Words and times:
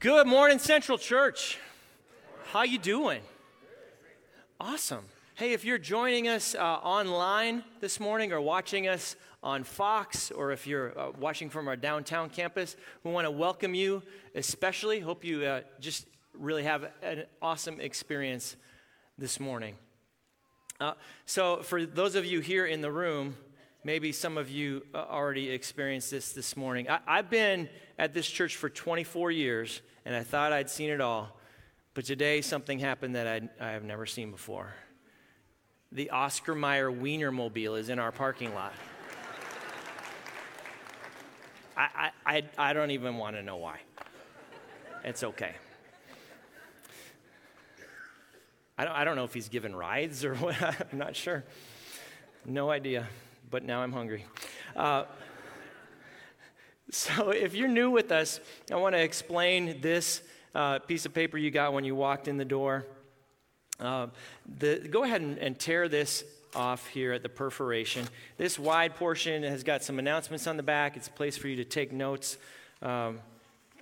Good 0.00 0.26
morning, 0.26 0.58
Central 0.58 0.96
Church. 0.96 1.58
How 2.52 2.62
you 2.62 2.78
doing? 2.78 3.20
Awesome. 4.58 5.04
Hey, 5.34 5.52
if 5.52 5.62
you're 5.62 5.76
joining 5.76 6.26
us 6.26 6.54
uh, 6.54 6.58
online 6.58 7.62
this 7.80 8.00
morning 8.00 8.32
or 8.32 8.40
watching 8.40 8.88
us 8.88 9.14
on 9.42 9.62
Fox, 9.62 10.30
or 10.30 10.52
if 10.52 10.66
you're 10.66 10.98
uh, 10.98 11.10
watching 11.18 11.50
from 11.50 11.68
our 11.68 11.76
downtown 11.76 12.30
campus, 12.30 12.76
we 13.04 13.12
want 13.12 13.26
to 13.26 13.30
welcome 13.30 13.74
you. 13.74 14.02
Especially, 14.34 15.00
hope 15.00 15.22
you 15.22 15.44
uh, 15.44 15.60
just 15.80 16.06
really 16.32 16.62
have 16.62 16.88
an 17.02 17.24
awesome 17.42 17.78
experience 17.78 18.56
this 19.18 19.38
morning. 19.38 19.74
Uh, 20.80 20.94
so, 21.26 21.58
for 21.58 21.84
those 21.84 22.14
of 22.14 22.24
you 22.24 22.40
here 22.40 22.64
in 22.64 22.80
the 22.80 22.90
room, 22.90 23.36
maybe 23.84 24.12
some 24.12 24.36
of 24.38 24.50
you 24.50 24.84
uh, 24.94 24.98
already 24.98 25.50
experienced 25.50 26.10
this 26.10 26.32
this 26.32 26.56
morning. 26.56 26.88
I, 26.88 27.00
I've 27.06 27.30
been 27.30 27.68
at 27.98 28.12
this 28.14 28.26
church 28.26 28.56
for 28.56 28.68
24 28.68 29.30
years 29.30 29.80
and 30.04 30.14
I 30.14 30.22
thought 30.22 30.52
I'd 30.52 30.70
seen 30.70 30.90
it 30.90 31.00
all. 31.00 31.36
But 31.94 32.04
today, 32.04 32.40
something 32.40 32.78
happened 32.78 33.16
that 33.16 33.26
I'd, 33.26 33.48
I 33.60 33.70
have 33.70 33.84
never 33.84 34.06
seen 34.06 34.30
before. 34.30 34.72
The 35.92 36.10
Oscar 36.10 36.54
Mayer 36.54 36.90
Wienermobile 36.90 37.78
is 37.78 37.88
in 37.88 37.98
our 37.98 38.12
parking 38.12 38.54
lot. 38.54 38.72
I, 41.76 42.10
I, 42.26 42.42
I 42.58 42.72
don't 42.74 42.90
even 42.90 43.16
want 43.16 43.36
to 43.36 43.42
know 43.42 43.56
why. 43.56 43.80
It's 45.02 45.24
okay. 45.24 45.54
I 48.76 48.84
don't, 48.84 48.94
I 48.94 49.04
don't 49.04 49.16
know 49.16 49.24
if 49.24 49.34
he's 49.34 49.48
given 49.48 49.74
rides 49.74 50.24
or 50.24 50.34
what. 50.36 50.60
I'm 50.62 50.98
not 50.98 51.16
sure. 51.16 51.42
No 52.44 52.70
idea. 52.70 53.08
But 53.50 53.64
now 53.64 53.82
I'm 53.82 53.92
hungry. 53.92 54.26
Uh, 54.76 55.04
so, 56.90 57.30
if 57.30 57.54
you're 57.54 57.68
new 57.68 57.90
with 57.90 58.12
us, 58.12 58.38
I 58.70 58.76
want 58.76 58.94
to 58.94 59.00
explain 59.00 59.80
this 59.80 60.22
uh, 60.54 60.78
piece 60.78 61.04
of 61.04 61.12
paper 61.12 61.36
you 61.36 61.50
got 61.50 61.72
when 61.72 61.84
you 61.84 61.96
walked 61.96 62.28
in 62.28 62.36
the 62.36 62.44
door. 62.44 62.86
Uh, 63.80 64.06
the, 64.58 64.86
go 64.90 65.02
ahead 65.02 65.20
and, 65.20 65.38
and, 65.38 65.58
tear 65.58 65.88
this 65.88 66.22
off 66.54 66.86
here 66.88 67.12
at 67.12 67.22
the 67.22 67.28
perforation. 67.28 68.06
This 68.36 68.58
wide 68.58 68.94
portion 68.94 69.42
has 69.42 69.64
got 69.64 69.82
some 69.82 69.98
announcements 69.98 70.46
on 70.46 70.56
the 70.56 70.62
back. 70.62 70.96
It's 70.96 71.08
a 71.08 71.12
place 71.12 71.36
for 71.36 71.48
you 71.48 71.56
to 71.56 71.64
take 71.64 71.90
notes 71.90 72.36
um, 72.82 73.20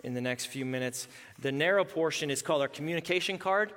in 0.04 0.14
the 0.14 0.20
next 0.20 0.46
few 0.46 0.64
minutes. 0.64 1.08
The 1.40 1.50
narrow 1.50 1.84
portion 1.84 2.30
is 2.30 2.42
called 2.42 2.62
our 2.62 2.68
communication 2.68 3.38
card. 3.38 3.72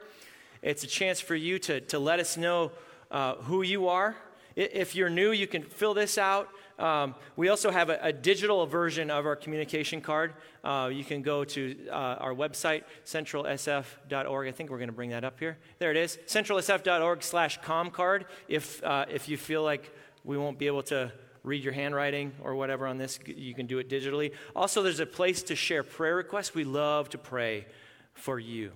It's 0.62 0.84
a 0.84 0.88
chance 0.88 1.19
for 1.19 1.36
you 1.36 1.58
to, 1.59 1.81
to 1.81 1.97
let 1.97 2.19
us 2.19 2.38
know 2.38 2.72
uh, 3.09 3.36
who 3.36 3.64
you 3.64 3.88
are. 3.88 4.16
If 4.55 4.95
you're 4.95 5.09
new, 5.09 5.31
you 5.31 5.47
can 5.47 5.63
fill 5.63 5.94
this 5.94 6.17
out. 6.17 6.49
Um, 6.77 7.16
we 7.35 7.49
also 7.49 7.69
have 7.69 7.89
a, 7.89 7.99
a, 8.02 8.11
digital 8.11 8.66
version 8.66 9.11
of 9.11 9.27
our 9.27 9.35
communication 9.35 10.02
card. 10.02 10.33
Uh, 10.63 10.89
you 10.91 11.03
can 11.03 11.21
go 11.21 11.44
to 11.44 11.88
uh, 11.89 11.91
our 11.91 12.33
website, 12.33 12.83
centralsf.org. 13.05 14.47
I 14.47 14.52
think 14.52 14.72
we're 14.72 14.77
going 14.77 14.89
to 14.89 14.95
bring 14.95 15.11
that 15.11 15.23
up 15.23 15.39
here. 15.39 15.59
There 15.77 15.91
it 15.91 15.97
is, 15.97 16.17
centralsf.org 16.25 17.22
slash 17.22 17.59
comcard. 17.59 18.23
If, 18.47 18.83
uh, 18.83 19.05
if 19.09 19.29
you 19.29 19.38
feel 19.38 19.61
like 19.63 19.94
we 20.23 20.38
won't 20.38 20.57
be 20.57 20.66
able 20.66 20.83
to 20.83 21.11
read 21.44 21.63
your 21.63 21.73
handwriting 21.73 22.33
or 22.41 22.55
whatever 22.55 22.88
on 22.88 22.97
this, 22.97 23.19
you 23.27 23.53
can 23.53 23.67
do 23.67 23.77
it 23.77 23.88
digitally. 23.88 24.33
Also, 24.55 24.81
there's 24.81 24.99
a 24.99 25.05
place 25.05 25.44
to 25.44 25.55
share 25.55 25.83
prayer 25.83 26.16
requests. 26.16 26.55
We 26.55 26.63
love 26.63 27.09
to 27.09 27.17
pray 27.19 27.67
for 28.13 28.39
you. 28.39 28.72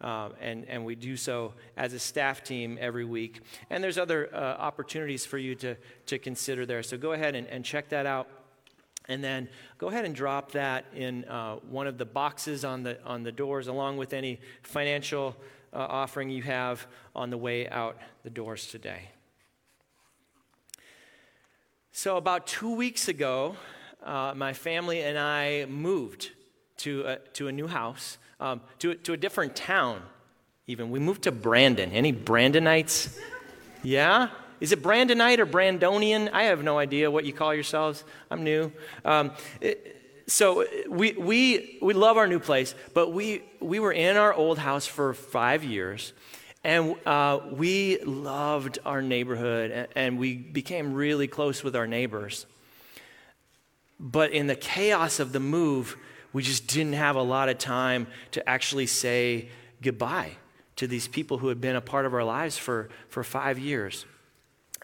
Uh, 0.00 0.30
and, 0.40 0.64
and 0.66 0.84
we 0.84 0.94
do 0.94 1.16
so 1.16 1.52
as 1.76 1.92
a 1.92 1.98
staff 1.98 2.42
team 2.42 2.78
every 2.80 3.04
week. 3.04 3.42
And 3.68 3.84
there's 3.84 3.98
other 3.98 4.34
uh, 4.34 4.38
opportunities 4.38 5.26
for 5.26 5.36
you 5.36 5.54
to, 5.56 5.76
to 6.06 6.18
consider 6.18 6.64
there. 6.64 6.82
So 6.82 6.96
go 6.96 7.12
ahead 7.12 7.34
and, 7.34 7.46
and 7.48 7.64
check 7.64 7.90
that 7.90 8.06
out. 8.06 8.26
And 9.08 9.22
then 9.22 9.48
go 9.76 9.88
ahead 9.88 10.04
and 10.04 10.14
drop 10.14 10.52
that 10.52 10.86
in 10.94 11.24
uh, 11.24 11.56
one 11.56 11.86
of 11.86 11.98
the 11.98 12.06
boxes 12.06 12.64
on 12.64 12.82
the, 12.82 13.02
on 13.04 13.24
the 13.24 13.32
doors, 13.32 13.66
along 13.66 13.96
with 13.96 14.12
any 14.12 14.40
financial 14.62 15.36
uh, 15.72 15.78
offering 15.78 16.30
you 16.30 16.42
have 16.42 16.86
on 17.14 17.30
the 17.30 17.38
way 17.38 17.68
out 17.68 17.98
the 18.22 18.30
doors 18.30 18.68
today. 18.68 19.10
So, 21.92 22.16
about 22.16 22.46
two 22.46 22.74
weeks 22.74 23.08
ago, 23.08 23.56
uh, 24.02 24.32
my 24.36 24.52
family 24.52 25.02
and 25.02 25.18
I 25.18 25.66
moved 25.66 26.30
to 26.78 27.02
a, 27.02 27.16
to 27.34 27.48
a 27.48 27.52
new 27.52 27.66
house 27.66 28.16
um, 28.40 28.60
to, 28.80 28.94
to 28.94 29.12
a 29.12 29.16
different 29.16 29.54
town, 29.54 30.02
even. 30.66 30.90
We 30.90 30.98
moved 30.98 31.22
to 31.22 31.32
Brandon. 31.32 31.92
Any 31.92 32.12
Brandonites? 32.12 33.16
Yeah? 33.82 34.30
Is 34.60 34.72
it 34.72 34.82
Brandonite 34.82 35.38
or 35.38 35.46
Brandonian? 35.46 36.30
I 36.32 36.44
have 36.44 36.62
no 36.62 36.78
idea 36.78 37.10
what 37.10 37.24
you 37.24 37.32
call 37.32 37.54
yourselves. 37.54 38.04
I'm 38.30 38.42
new. 38.44 38.72
Um, 39.04 39.32
it, 39.60 40.22
so 40.26 40.64
we, 40.88 41.12
we, 41.12 41.78
we 41.82 41.92
love 41.94 42.16
our 42.16 42.26
new 42.26 42.38
place, 42.38 42.74
but 42.94 43.12
we, 43.12 43.42
we 43.60 43.80
were 43.80 43.92
in 43.92 44.16
our 44.16 44.32
old 44.32 44.58
house 44.58 44.86
for 44.86 45.12
five 45.14 45.64
years. 45.64 46.12
And 46.62 46.94
uh, 47.06 47.40
we 47.52 48.02
loved 48.02 48.78
our 48.84 49.00
neighborhood, 49.00 49.70
and, 49.70 49.88
and 49.96 50.18
we 50.18 50.36
became 50.36 50.92
really 50.92 51.26
close 51.26 51.64
with 51.64 51.74
our 51.74 51.86
neighbors. 51.86 52.46
But 53.98 54.32
in 54.32 54.46
the 54.46 54.56
chaos 54.56 55.20
of 55.20 55.32
the 55.32 55.40
move, 55.40 55.96
we 56.32 56.42
just 56.42 56.66
didn't 56.66 56.94
have 56.94 57.16
a 57.16 57.22
lot 57.22 57.48
of 57.48 57.58
time 57.58 58.06
to 58.32 58.48
actually 58.48 58.86
say 58.86 59.48
goodbye 59.82 60.32
to 60.76 60.86
these 60.86 61.08
people 61.08 61.38
who 61.38 61.48
had 61.48 61.60
been 61.60 61.76
a 61.76 61.80
part 61.80 62.06
of 62.06 62.14
our 62.14 62.24
lives 62.24 62.56
for, 62.56 62.88
for 63.08 63.22
five 63.22 63.58
years. 63.58 64.06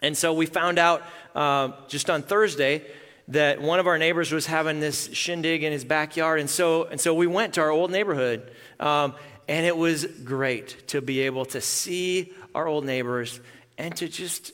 And 0.01 0.15
so 0.15 0.33
we 0.33 0.45
found 0.45 0.77
out 0.77 1.03
uh, 1.33 1.71
just 1.87 2.09
on 2.09 2.21
Thursday 2.21 2.83
that 3.29 3.61
one 3.61 3.79
of 3.79 3.87
our 3.87 3.97
neighbors 3.97 4.31
was 4.31 4.45
having 4.45 4.79
this 4.79 5.11
shindig 5.13 5.63
in 5.63 5.71
his 5.71 5.83
backyard. 5.83 6.39
And 6.39 6.49
so, 6.49 6.83
and 6.85 6.99
so 6.99 7.13
we 7.13 7.27
went 7.27 7.55
to 7.55 7.61
our 7.61 7.71
old 7.71 7.91
neighborhood. 7.91 8.51
Um, 8.79 9.15
and 9.47 9.65
it 9.65 9.75
was 9.75 10.05
great 10.05 10.87
to 10.89 11.01
be 11.01 11.21
able 11.21 11.45
to 11.45 11.61
see 11.61 12.33
our 12.53 12.67
old 12.67 12.85
neighbors 12.85 13.39
and 13.77 13.95
to 13.97 14.07
just 14.07 14.51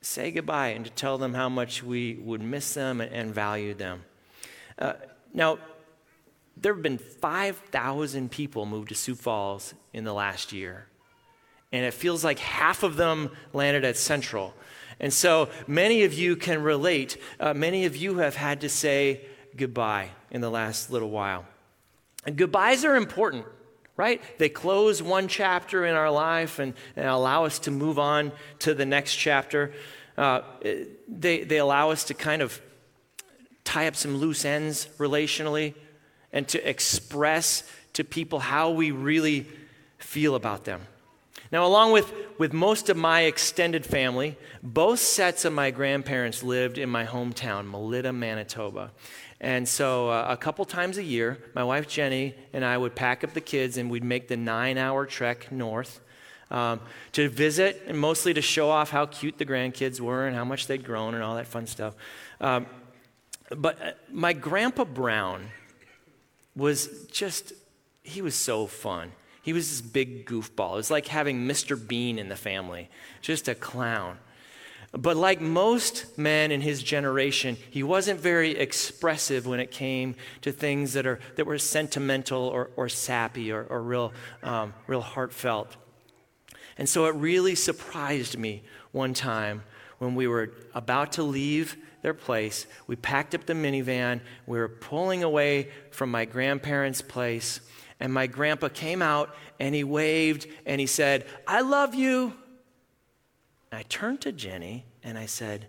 say 0.00 0.30
goodbye 0.30 0.68
and 0.68 0.84
to 0.84 0.90
tell 0.92 1.18
them 1.18 1.34
how 1.34 1.48
much 1.48 1.82
we 1.82 2.14
would 2.14 2.40
miss 2.40 2.74
them 2.74 3.00
and, 3.00 3.34
value 3.34 3.74
them. 3.74 4.04
Uh, 4.78 4.92
now, 5.34 5.58
there 6.56 6.72
have 6.72 6.82
been 6.82 6.98
5,000 6.98 8.30
people 8.30 8.64
moved 8.64 8.88
to 8.88 8.94
Sioux 8.94 9.14
Falls 9.14 9.74
in 9.92 10.04
the 10.04 10.14
last 10.14 10.52
year. 10.52 10.86
And 11.72 11.84
it 11.84 11.92
feels 11.92 12.24
like 12.24 12.38
half 12.38 12.82
of 12.82 12.96
them 12.96 13.30
landed 13.52 13.84
at 13.84 13.96
Central. 13.96 14.54
And 14.98 15.12
so 15.12 15.50
many 15.66 16.04
of 16.04 16.14
you 16.14 16.36
can 16.36 16.62
relate. 16.62 17.18
Uh, 17.38 17.52
many 17.52 17.84
of 17.84 17.96
you 17.96 18.18
have 18.18 18.36
had 18.36 18.62
to 18.62 18.68
say 18.68 19.20
goodbye 19.56 20.10
in 20.30 20.40
the 20.40 20.50
last 20.50 20.90
little 20.90 21.10
while. 21.10 21.44
And 22.24 22.36
goodbyes 22.36 22.84
are 22.84 22.96
important, 22.96 23.44
right? 23.96 24.22
They 24.38 24.48
close 24.48 25.02
one 25.02 25.28
chapter 25.28 25.84
in 25.84 25.94
our 25.94 26.10
life 26.10 26.58
and, 26.58 26.72
and 26.94 27.06
allow 27.06 27.44
us 27.44 27.58
to 27.60 27.70
move 27.70 27.98
on 27.98 28.32
to 28.60 28.72
the 28.72 28.86
next 28.86 29.14
chapter. 29.14 29.72
Uh, 30.16 30.40
they, 31.06 31.44
they 31.44 31.58
allow 31.58 31.90
us 31.90 32.04
to 32.04 32.14
kind 32.14 32.40
of 32.40 32.62
tie 33.64 33.86
up 33.86 33.96
some 33.96 34.16
loose 34.16 34.44
ends 34.46 34.88
relationally 34.96 35.74
and 36.32 36.46
to 36.48 36.68
express 36.68 37.62
to 37.94 38.04
people 38.04 38.38
how 38.38 38.70
we 38.70 38.90
really 38.90 39.46
feel 39.98 40.34
about 40.34 40.64
them. 40.64 40.82
Now, 41.52 41.64
along 41.64 41.92
with, 41.92 42.12
with 42.38 42.52
most 42.52 42.88
of 42.88 42.96
my 42.96 43.22
extended 43.22 43.86
family, 43.86 44.36
both 44.62 44.98
sets 44.98 45.44
of 45.44 45.52
my 45.52 45.70
grandparents 45.70 46.42
lived 46.42 46.76
in 46.76 46.88
my 46.88 47.04
hometown, 47.04 47.70
Melita, 47.70 48.12
Manitoba. 48.12 48.90
And 49.40 49.68
so, 49.68 50.10
uh, 50.10 50.26
a 50.28 50.36
couple 50.36 50.64
times 50.64 50.98
a 50.98 51.02
year, 51.02 51.38
my 51.54 51.62
wife 51.62 51.86
Jenny 51.88 52.34
and 52.52 52.64
I 52.64 52.76
would 52.76 52.94
pack 52.94 53.22
up 53.22 53.34
the 53.34 53.40
kids 53.40 53.76
and 53.76 53.90
we'd 53.90 54.02
make 54.02 54.28
the 54.28 54.36
nine 54.36 54.78
hour 54.78 55.06
trek 55.06 55.52
north 55.52 56.00
um, 56.50 56.80
to 57.12 57.28
visit 57.28 57.82
and 57.86 57.98
mostly 57.98 58.32
to 58.34 58.42
show 58.42 58.70
off 58.70 58.90
how 58.90 59.06
cute 59.06 59.38
the 59.38 59.44
grandkids 59.44 60.00
were 60.00 60.26
and 60.26 60.34
how 60.34 60.44
much 60.44 60.66
they'd 60.66 60.84
grown 60.84 61.14
and 61.14 61.22
all 61.22 61.36
that 61.36 61.46
fun 61.46 61.66
stuff. 61.66 61.94
Um, 62.40 62.66
but 63.50 63.80
uh, 63.80 63.90
my 64.10 64.32
grandpa 64.32 64.84
Brown, 64.84 65.48
was 66.56 67.06
just, 67.12 67.52
he 68.02 68.22
was 68.22 68.34
so 68.34 68.66
fun. 68.66 69.12
He 69.42 69.52
was 69.52 69.68
this 69.68 69.80
big 69.80 70.26
goofball. 70.26 70.72
It 70.72 70.76
was 70.76 70.90
like 70.90 71.06
having 71.06 71.46
Mr. 71.46 71.76
Bean 71.76 72.18
in 72.18 72.28
the 72.28 72.36
family, 72.36 72.88
just 73.20 73.46
a 73.46 73.54
clown. 73.54 74.18
But 74.92 75.16
like 75.16 75.40
most 75.40 76.16
men 76.16 76.50
in 76.50 76.60
his 76.62 76.82
generation, 76.82 77.56
he 77.70 77.82
wasn't 77.82 78.18
very 78.18 78.52
expressive 78.52 79.46
when 79.46 79.60
it 79.60 79.70
came 79.70 80.14
to 80.40 80.52
things 80.52 80.94
that, 80.94 81.06
are, 81.06 81.20
that 81.36 81.44
were 81.44 81.58
sentimental 81.58 82.42
or, 82.42 82.70
or 82.76 82.88
sappy 82.88 83.52
or, 83.52 83.64
or 83.64 83.82
real, 83.82 84.12
um, 84.42 84.72
real 84.86 85.02
heartfelt. 85.02 85.76
And 86.78 86.88
so 86.88 87.06
it 87.06 87.14
really 87.14 87.54
surprised 87.54 88.38
me 88.38 88.62
one 88.92 89.12
time 89.14 89.62
when 89.98 90.14
we 90.14 90.26
were 90.26 90.52
about 90.74 91.12
to 91.12 91.22
leave 91.22 91.76
their 92.06 92.14
place. 92.14 92.68
We 92.86 92.94
packed 92.94 93.34
up 93.34 93.46
the 93.46 93.52
minivan. 93.52 94.20
We 94.46 94.58
were 94.58 94.68
pulling 94.68 95.24
away 95.24 95.70
from 95.90 96.08
my 96.08 96.24
grandparents' 96.24 97.02
place. 97.02 97.58
And 97.98 98.12
my 98.12 98.28
grandpa 98.28 98.68
came 98.68 99.02
out 99.02 99.34
and 99.58 99.74
he 99.74 99.82
waved 99.82 100.46
and 100.64 100.80
he 100.80 100.86
said, 100.86 101.26
I 101.48 101.62
love 101.62 101.96
you. 101.96 102.32
And 103.72 103.80
I 103.80 103.82
turned 103.88 104.20
to 104.20 104.30
Jenny 104.30 104.84
and 105.02 105.18
I 105.18 105.26
said, 105.26 105.66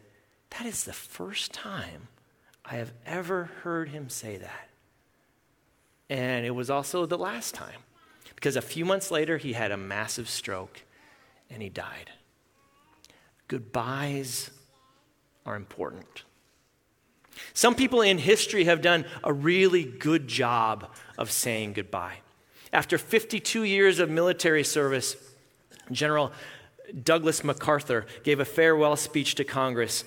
That 0.51 0.67
is 0.67 0.83
the 0.83 0.93
first 0.93 1.53
time 1.53 2.07
I 2.63 2.75
have 2.75 2.93
ever 3.03 3.45
heard 3.63 3.89
him 3.89 4.07
say 4.07 4.37
that. 4.37 4.69
And 6.07 6.45
it 6.45 6.51
was 6.51 6.69
also 6.69 7.07
the 7.07 7.17
last 7.17 7.55
time 7.55 7.79
because 8.35 8.55
a 8.55 8.61
few 8.61 8.85
months 8.85 9.09
later, 9.09 9.37
he 9.37 9.53
had 9.53 9.71
a 9.71 9.77
massive 9.77 10.29
stroke 10.29 10.83
and 11.49 11.63
he 11.63 11.69
died. 11.69 12.11
Goodbyes 13.47 14.51
are 15.47 15.55
important. 15.55 16.25
Some 17.53 17.75
people 17.75 18.01
in 18.01 18.17
history 18.17 18.65
have 18.65 18.81
done 18.81 19.05
a 19.23 19.33
really 19.33 19.83
good 19.83 20.27
job 20.27 20.89
of 21.17 21.31
saying 21.31 21.73
goodbye. 21.73 22.17
After 22.73 22.97
52 22.97 23.63
years 23.63 23.99
of 23.99 24.09
military 24.09 24.63
service, 24.63 25.15
General 25.91 26.31
Douglas 27.03 27.43
MacArthur 27.43 28.05
gave 28.23 28.39
a 28.39 28.45
farewell 28.45 28.95
speech 28.95 29.35
to 29.35 29.43
Congress, 29.43 30.03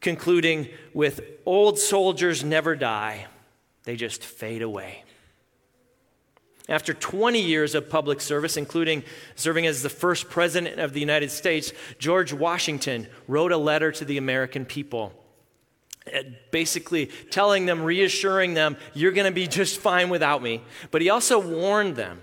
concluding 0.00 0.68
with 0.92 1.20
Old 1.46 1.78
soldiers 1.78 2.44
never 2.44 2.76
die, 2.76 3.26
they 3.84 3.96
just 3.96 4.24
fade 4.24 4.62
away. 4.62 5.04
After 6.68 6.92
20 6.92 7.40
years 7.40 7.74
of 7.74 7.88
public 7.88 8.20
service, 8.20 8.58
including 8.58 9.02
serving 9.36 9.66
as 9.66 9.82
the 9.82 9.88
first 9.88 10.28
president 10.28 10.78
of 10.78 10.92
the 10.92 11.00
United 11.00 11.30
States, 11.30 11.72
George 11.98 12.32
Washington 12.32 13.06
wrote 13.26 13.52
a 13.52 13.56
letter 13.56 13.90
to 13.92 14.04
the 14.04 14.18
American 14.18 14.66
people, 14.66 15.14
basically 16.50 17.06
telling 17.30 17.66
them, 17.66 17.82
reassuring 17.82 18.54
them, 18.54 18.76
you're 18.94 19.12
going 19.12 19.26
to 19.26 19.34
be 19.34 19.46
just 19.46 19.78
fine 19.78 20.08
without 20.08 20.42
me. 20.42 20.62
But 20.90 21.02
he 21.02 21.10
also 21.10 21.38
warned 21.38 21.96
them 21.96 22.22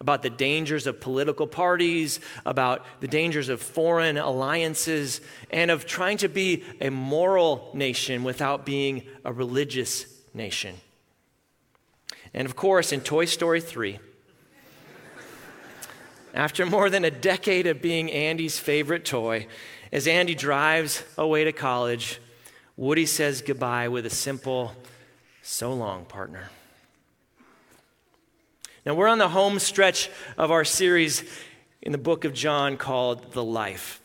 about 0.00 0.22
the 0.22 0.30
dangers 0.30 0.88
of 0.88 1.00
political 1.00 1.46
parties, 1.46 2.18
about 2.44 2.84
the 3.00 3.06
dangers 3.06 3.48
of 3.48 3.62
foreign 3.62 4.18
alliances, 4.18 5.20
and 5.50 5.70
of 5.70 5.86
trying 5.86 6.16
to 6.18 6.28
be 6.28 6.64
a 6.80 6.90
moral 6.90 7.70
nation 7.72 8.24
without 8.24 8.66
being 8.66 9.04
a 9.24 9.32
religious 9.32 10.06
nation. 10.34 10.74
And 12.34 12.46
of 12.46 12.56
course, 12.56 12.92
in 12.92 13.00
Toy 13.00 13.26
Story 13.26 13.60
3, 13.60 14.00
after 16.34 16.66
more 16.66 16.90
than 16.90 17.04
a 17.04 17.10
decade 17.10 17.66
of 17.66 17.82
being 17.82 18.10
Andy's 18.10 18.58
favorite 18.58 19.04
toy, 19.04 19.46
as 19.92 20.06
Andy 20.06 20.34
drives 20.34 21.04
away 21.18 21.44
to 21.44 21.52
college, 21.52 22.20
Woody 22.76 23.06
says 23.06 23.42
goodbye 23.42 23.88
with 23.88 24.06
a 24.06 24.10
simple, 24.10 24.72
so 25.42 25.72
long, 25.72 26.04
partner. 26.04 26.48
Now, 28.84 28.94
we're 28.94 29.08
on 29.08 29.18
the 29.18 29.28
home 29.28 29.58
stretch 29.58 30.10
of 30.38 30.50
our 30.50 30.64
series 30.64 31.22
in 31.82 31.92
the 31.92 31.98
book 31.98 32.24
of 32.24 32.32
John 32.32 32.76
called 32.76 33.32
The 33.32 33.44
Life. 33.44 34.00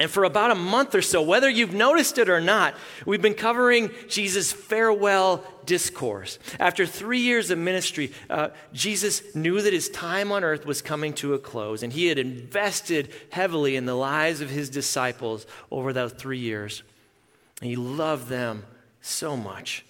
And 0.00 0.10
for 0.10 0.24
about 0.24 0.50
a 0.50 0.56
month 0.56 0.94
or 0.96 1.02
so, 1.02 1.22
whether 1.22 1.48
you've 1.48 1.74
noticed 1.74 2.18
it 2.18 2.28
or 2.28 2.40
not, 2.40 2.74
we've 3.06 3.22
been 3.22 3.34
covering 3.34 3.90
Jesus' 4.08 4.52
farewell 4.52 5.44
discourse. 5.64 6.40
After 6.58 6.86
three 6.86 7.20
years 7.20 7.50
of 7.50 7.58
ministry, 7.58 8.10
uh, 8.28 8.48
Jesus 8.72 9.34
knew 9.36 9.60
that 9.62 9.72
his 9.72 9.88
time 9.90 10.32
on 10.32 10.42
earth 10.42 10.66
was 10.66 10.82
coming 10.82 11.12
to 11.14 11.34
a 11.34 11.38
close, 11.38 11.84
and 11.84 11.92
he 11.92 12.06
had 12.06 12.18
invested 12.18 13.12
heavily 13.30 13.76
in 13.76 13.86
the 13.86 13.94
lives 13.94 14.40
of 14.40 14.50
his 14.50 14.70
disciples 14.70 15.46
over 15.70 15.92
those 15.92 16.12
three 16.14 16.38
years. 16.38 16.82
And 17.62 17.70
he 17.70 17.76
loved 17.76 18.28
them 18.28 18.64
so 19.00 19.36
much. 19.36 19.84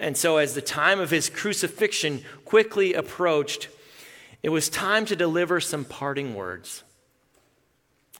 And 0.00 0.16
so, 0.16 0.38
as 0.38 0.54
the 0.54 0.60
time 0.60 0.98
of 0.98 1.10
his 1.10 1.30
crucifixion 1.30 2.24
quickly 2.44 2.92
approached, 2.92 3.68
it 4.42 4.48
was 4.48 4.68
time 4.68 5.06
to 5.06 5.14
deliver 5.14 5.60
some 5.60 5.84
parting 5.84 6.34
words. 6.34 6.82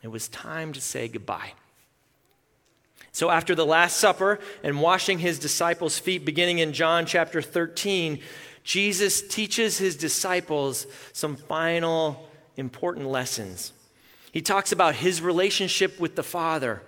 It 0.01 0.09
was 0.09 0.29
time 0.29 0.73
to 0.75 0.81
say 0.81 1.09
goodbye. 1.09 1.55
So, 3.11 3.31
after 3.31 3.57
the 3.57 3.67
Last 3.67 3.97
Supper 3.97 4.39
and 4.63 4.81
washing 4.81 5.19
his 5.19 5.41
disciples' 5.41 5.99
feet, 5.99 6.25
beginning 6.25 6.61
in 6.61 6.73
John 6.73 7.05
chapter 7.05 7.43
13, 7.43 8.21
Jesus 8.63 9.27
teaches 9.27 9.79
his 9.79 9.97
disciples 9.97 10.87
some 11.13 11.35
final 11.35 12.29
important 12.57 13.09
lessons. 13.09 13.73
He 14.31 14.41
talks 14.41 14.71
about 14.71 14.95
his 14.95 15.21
relationship 15.21 15.99
with 15.99 16.15
the 16.15 16.23
Father. 16.23 16.81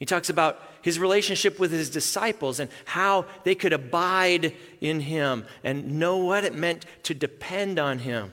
He 0.00 0.06
talks 0.06 0.30
about 0.30 0.60
his 0.80 0.98
relationship 0.98 1.60
with 1.60 1.70
his 1.70 1.90
disciples 1.90 2.58
and 2.58 2.70
how 2.86 3.26
they 3.44 3.54
could 3.54 3.74
abide 3.74 4.54
in 4.80 5.00
him 5.00 5.44
and 5.62 5.98
know 5.98 6.16
what 6.16 6.42
it 6.42 6.54
meant 6.54 6.86
to 7.04 7.14
depend 7.14 7.78
on 7.78 7.98
him. 7.98 8.32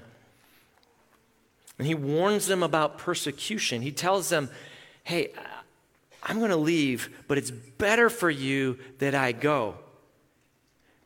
And 1.77 1.85
he 1.85 1.93
warns 1.93 2.47
them 2.47 2.63
about 2.63 2.97
persecution. 2.97 3.81
He 3.81 3.91
tells 3.91 4.29
them, 4.29 4.49
hey, 5.03 5.33
I'm 6.23 6.39
going 6.39 6.51
to 6.51 6.55
leave, 6.55 7.09
but 7.27 7.37
it's 7.37 7.51
better 7.51 8.09
for 8.09 8.29
you 8.29 8.79
that 8.99 9.13
I 9.13 9.33
go. 9.33 9.75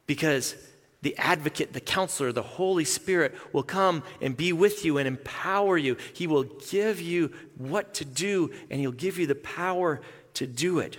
Because 0.06 0.56
the 1.02 1.18
advocate, 1.18 1.74
the 1.74 1.82
counselor, 1.82 2.32
the 2.32 2.44
Holy 2.44 2.86
Spirit 2.86 3.36
will 3.52 3.64
come 3.64 4.04
and 4.22 4.38
be 4.38 4.54
with 4.54 4.86
you 4.86 5.00
and 5.00 5.08
empower 5.08 5.76
you. 5.76 5.98
He 6.14 6.28
will 6.28 6.44
give 6.44 7.02
you 7.02 7.32
what 7.58 7.96
to 7.96 8.06
do, 8.06 8.52
and 8.70 8.80
He'll 8.80 8.92
give 8.92 9.18
you 9.18 9.26
the 9.26 9.36
power 9.36 10.00
to 10.36 10.48
do 10.48 10.80
it. 10.80 10.98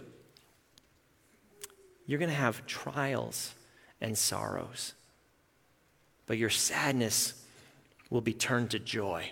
You're 2.06 2.18
going 2.18 2.30
to 2.30 2.36
have 2.36 2.66
trials 2.66 3.54
and 4.00 4.16
sorrows, 4.16 4.94
but 6.26 6.38
your 6.38 6.50
sadness 6.50 7.34
will 8.10 8.20
be 8.20 8.32
turned 8.32 8.70
to 8.70 8.78
joy. 8.78 9.30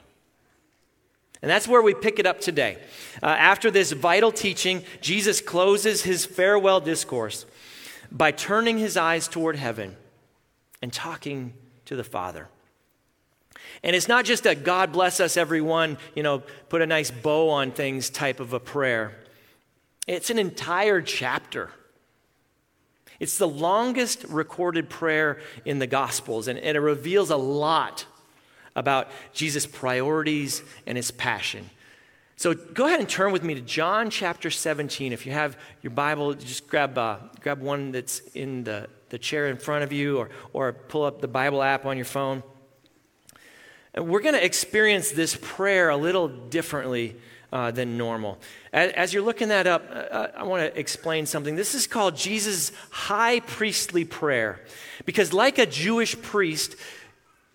And 1.43 1.51
that's 1.51 1.67
where 1.67 1.83
we 1.83 1.95
pick 1.95 2.19
it 2.19 2.27
up 2.27 2.41
today. 2.41 2.79
Uh, 3.23 3.27
after 3.27 3.71
this 3.71 3.93
vital 3.93 4.31
teaching, 4.31 4.85
Jesus 5.01 5.41
closes 5.41 6.03
his 6.03 6.27
farewell 6.27 6.81
discourse 6.81 7.47
by 8.13 8.31
turning 8.31 8.79
his 8.79 8.97
eyes 8.97 9.27
toward 9.27 9.57
heaven 9.57 9.97
and 10.83 10.93
talking 10.93 11.55
to 11.87 11.97
the 11.97 12.05
Father. 12.05 12.49
And 13.83 13.97
it's 13.97 14.09
not 14.09 14.25
just 14.25 14.45
a 14.47 14.55
God 14.55 14.93
bless 14.93 15.21
us, 15.21 15.37
everyone, 15.37 15.97
you 16.15 16.23
know, 16.23 16.43
put 16.69 16.83
a 16.83 16.87
nice 16.87 17.11
bow 17.11 17.49
on 17.51 17.73
things 17.73 18.11
type 18.11 18.41
of 18.41 18.53
a 18.53 18.61
prayer. 18.61 19.17
It's 20.07 20.31
an 20.31 20.39
entire 20.39 21.01
chapter. 21.03 21.71
It's 23.19 23.37
the 23.37 23.49
longest 23.49 24.25
recorded 24.29 24.89
prayer 24.89 25.41
in 25.65 25.79
the 25.79 25.87
Gospels, 25.87 26.49
and, 26.49 26.59
and 26.59 26.77
it 26.77 26.81
reveals 26.81 27.31
a 27.31 27.37
lot 27.37 28.07
about 28.75 29.09
Jesus' 29.33 29.67
priorities 29.67 30.63
and 30.87 30.97
his 30.97 31.11
passion. 31.11 31.69
So 32.37 32.55
go 32.55 32.87
ahead 32.87 33.01
and 33.01 33.09
turn 33.09 33.33
with 33.33 33.45
me 33.45 33.55
to 33.55 33.61
John 33.61 34.09
chapter 34.09 34.51
17. 34.51 35.13
If 35.13 35.27
you 35.27 35.33
have 35.33 35.59
your 35.83 35.91
Bible, 35.91 36.33
just 36.33 36.67
grab, 36.69 36.97
uh, 36.97 37.19
grab 37.41 37.61
one 37.61 37.93
that's 37.93 38.21
in 38.35 38.65
the, 38.65 38.89
the 39.11 39.19
chair 39.19 39.49
in 39.49 39.59
front 39.59 39.85
of 39.85 39.93
you 39.93 40.17
or, 40.17 40.31
or 40.55 40.73
pull 40.73 41.05
up 41.05 41.21
the 41.21 41.29
Bible 41.29 41.63
app 41.63 41.85
on 41.85 41.99
your 41.99 42.07
phone. 42.07 42.43
And 43.93 44.09
we're 44.09 44.23
going 44.23 44.35
to 44.35 44.43
experience 44.43 45.11
this 45.11 45.37
prayer 45.43 45.91
a 45.91 45.97
little 45.99 46.29
differently 46.29 47.17
uh, 47.53 47.71
than 47.71 47.97
normal. 47.97 48.39
As, 48.73 48.93
as, 48.93 49.15
you're 49.15 49.23
looking 49.23 49.49
that 49.49 49.67
up, 49.67 49.85
uh, 49.91 49.95
uh 49.95 50.31
I 50.37 50.43
want 50.45 50.63
to 50.63 50.79
explain 50.79 51.27
something. 51.27 51.57
This 51.57 51.75
is 51.75 51.87
called 51.87 52.17
Jesus' 52.17 52.73
high 52.91 53.41
priestly 53.41 54.05
prayer. 54.05 54.61
Because, 55.05 55.33
like 55.33 55.59
a 55.59 55.67
Jewish 55.67 56.21
priest, 56.21 56.77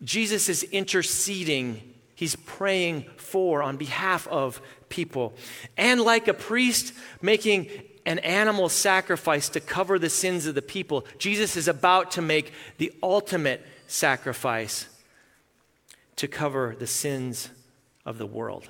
Jesus 0.03 0.49
is 0.49 0.63
interceding, 0.63 1.93
he's 2.15 2.35
praying 2.35 3.05
for, 3.17 3.63
on 3.63 3.77
behalf 3.77 4.27
of 4.27 4.61
people. 4.89 5.33
And 5.77 6.01
like 6.01 6.27
a 6.27 6.33
priest 6.33 6.93
making 7.21 7.69
an 8.05 8.19
animal 8.19 8.69
sacrifice 8.69 9.49
to 9.49 9.59
cover 9.59 9.97
the 9.97 10.09
sins 10.09 10.45
of 10.45 10.55
the 10.55 10.61
people, 10.61 11.05
Jesus 11.17 11.57
is 11.57 11.67
about 11.67 12.11
to 12.11 12.21
make 12.21 12.53
the 12.77 12.93
ultimate 13.01 13.65
sacrifice 13.87 14.87
to 16.17 16.27
cover 16.27 16.75
the 16.77 16.87
sins 16.87 17.49
of 18.05 18.17
the 18.17 18.25
world. 18.25 18.69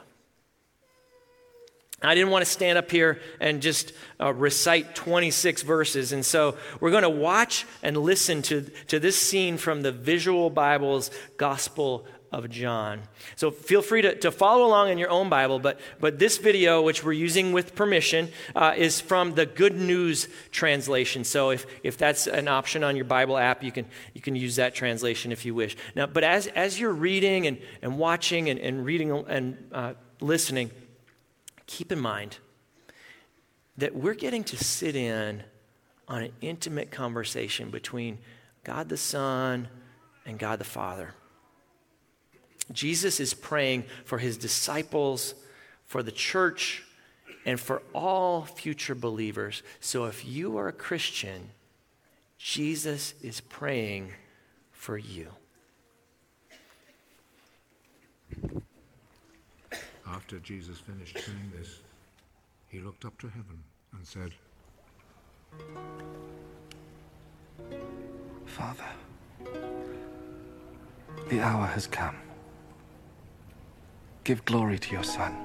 I 2.05 2.15
didn't 2.15 2.31
want 2.31 2.45
to 2.45 2.51
stand 2.51 2.77
up 2.77 2.91
here 2.91 3.19
and 3.39 3.61
just 3.61 3.93
uh, 4.19 4.33
recite 4.33 4.95
26 4.95 5.61
verses. 5.63 6.11
And 6.11 6.25
so 6.25 6.55
we're 6.79 6.91
going 6.91 7.03
to 7.03 7.09
watch 7.09 7.65
and 7.83 7.97
listen 7.97 8.41
to, 8.43 8.61
to 8.87 8.99
this 8.99 9.17
scene 9.17 9.57
from 9.57 9.81
the 9.81 9.91
Visual 9.91 10.49
Bible's 10.49 11.11
Gospel 11.37 12.05
of 12.35 12.49
John. 12.49 13.01
So 13.37 13.49
feel 13.49 13.81
free 13.81 14.01
to, 14.01 14.15
to 14.19 14.29
follow 14.29 14.65
along 14.65 14.89
in 14.89 14.97
your 14.97 15.09
own 15.09 15.29
Bible, 15.29 15.57
but, 15.57 15.79
but 16.01 16.19
this 16.19 16.37
video, 16.37 16.81
which 16.81 17.01
we're 17.01 17.13
using 17.13 17.53
with 17.53 17.75
permission, 17.75 18.29
uh, 18.55 18.73
is 18.75 18.99
from 18.99 19.35
the 19.35 19.45
Good 19.45 19.75
News 19.75 20.27
translation. 20.51 21.23
So 21.23 21.51
if, 21.51 21.65
if 21.81 21.97
that's 21.97 22.27
an 22.27 22.49
option 22.49 22.83
on 22.83 22.97
your 22.97 23.05
Bible 23.05 23.37
app, 23.37 23.63
you 23.63 23.71
can, 23.71 23.85
you 24.13 24.19
can 24.19 24.35
use 24.35 24.57
that 24.57 24.75
translation 24.75 25.31
if 25.31 25.45
you 25.45 25.55
wish. 25.55 25.77
Now, 25.95 26.07
but 26.07 26.25
as, 26.25 26.47
as 26.47 26.77
you're 26.77 26.91
reading 26.91 27.47
and, 27.47 27.57
and 27.81 27.97
watching 27.97 28.49
and, 28.49 28.59
and 28.59 28.85
reading 28.85 29.11
and 29.11 29.57
uh, 29.71 29.93
listening, 30.19 30.71
keep 31.67 31.91
in 31.91 31.99
mind 31.99 32.37
that 33.77 33.95
we're 33.95 34.13
getting 34.13 34.43
to 34.45 34.57
sit 34.57 34.95
in 34.95 35.43
on 36.07 36.23
an 36.23 36.31
intimate 36.41 36.91
conversation 36.91 37.69
between 37.69 38.17
God 38.63 38.89
the 38.89 38.97
Son 38.97 39.67
and 40.25 40.39
God 40.39 40.59
the 40.59 40.65
Father. 40.65 41.13
Jesus 42.71 43.19
is 43.19 43.33
praying 43.33 43.83
for 44.05 44.17
his 44.17 44.37
disciples, 44.37 45.35
for 45.85 46.01
the 46.01 46.11
church, 46.11 46.83
and 47.45 47.59
for 47.59 47.83
all 47.93 48.43
future 48.43 48.95
believers. 48.95 49.61
So 49.79 50.05
if 50.05 50.25
you 50.25 50.57
are 50.57 50.67
a 50.67 50.73
Christian, 50.73 51.51
Jesus 52.37 53.13
is 53.21 53.39
praying 53.39 54.13
for 54.71 54.97
you. 54.97 55.29
After 60.07 60.39
Jesus 60.39 60.77
finished 60.77 61.17
saying 61.17 61.51
this, 61.57 61.81
he 62.67 62.79
looked 62.79 63.05
up 63.05 63.17
to 63.19 63.27
heaven 63.27 63.63
and 63.93 64.05
said, 64.05 64.31
Father, 68.45 68.85
the 71.29 71.39
hour 71.39 71.65
has 71.65 71.87
come. 71.87 72.15
Give 74.23 74.43
glory 74.45 74.79
to 74.79 74.91
your 74.91 75.03
Son, 75.03 75.35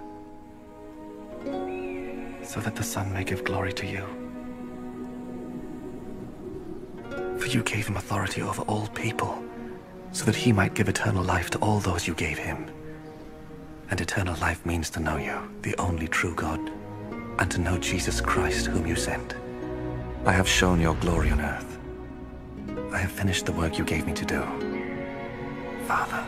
so 2.43 2.61
that 2.61 2.77
the 2.77 2.83
Son 2.83 3.13
may 3.13 3.25
give 3.25 3.45
glory 3.45 3.73
to 3.75 3.87
you. 3.87 4.07
For 7.39 7.47
you 7.47 7.63
gave 7.63 7.87
him 7.87 7.97
authority 7.97 8.43
over 8.43 8.63
all 8.63 8.87
people, 8.89 9.43
so 10.13 10.25
that 10.25 10.37
he 10.37 10.53
might 10.53 10.75
give 10.75 10.89
eternal 10.89 11.25
life 11.25 11.51
to 11.51 11.59
all 11.59 11.81
those 11.81 12.07
you 12.07 12.15
gave 12.15 12.39
him. 12.39 12.71
And 13.91 14.01
eternal 14.01 14.37
life 14.41 14.65
means 14.65 14.89
to 14.91 15.01
know 15.01 15.17
you, 15.17 15.39
the 15.63 15.77
only 15.79 16.07
true 16.07 16.35
God, 16.35 16.61
and 17.39 17.51
to 17.51 17.61
know 17.61 17.77
Jesus 17.79 18.21
Christ, 18.21 18.67
whom 18.67 18.87
you 18.87 18.97
sent. 18.97 19.35
I 20.25 20.33
have 20.33 20.49
shown 20.49 20.81
your 20.81 20.95
glory 20.95 21.31
on 21.31 21.41
earth. 21.41 21.79
I 22.93 22.99
have 22.99 23.11
finished 23.11 23.47
the 23.47 23.53
work 23.53 23.79
you 23.79 23.85
gave 23.85 24.07
me 24.07 24.13
to 24.15 24.25
do. 24.25 24.43
Father, 25.87 26.25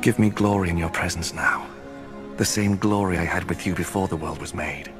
give 0.00 0.18
me 0.18 0.30
glory 0.30 0.68
in 0.68 0.76
your 0.76 0.90
presence 0.90 1.32
now. 1.32 1.66
The 2.36 2.44
same 2.44 2.76
glory 2.76 3.18
I 3.18 3.24
had 3.24 3.44
with 3.48 3.66
you 3.66 3.74
before 3.74 4.08
the 4.08 4.16
world 4.16 4.40
was 4.40 4.54
made. 4.54 4.92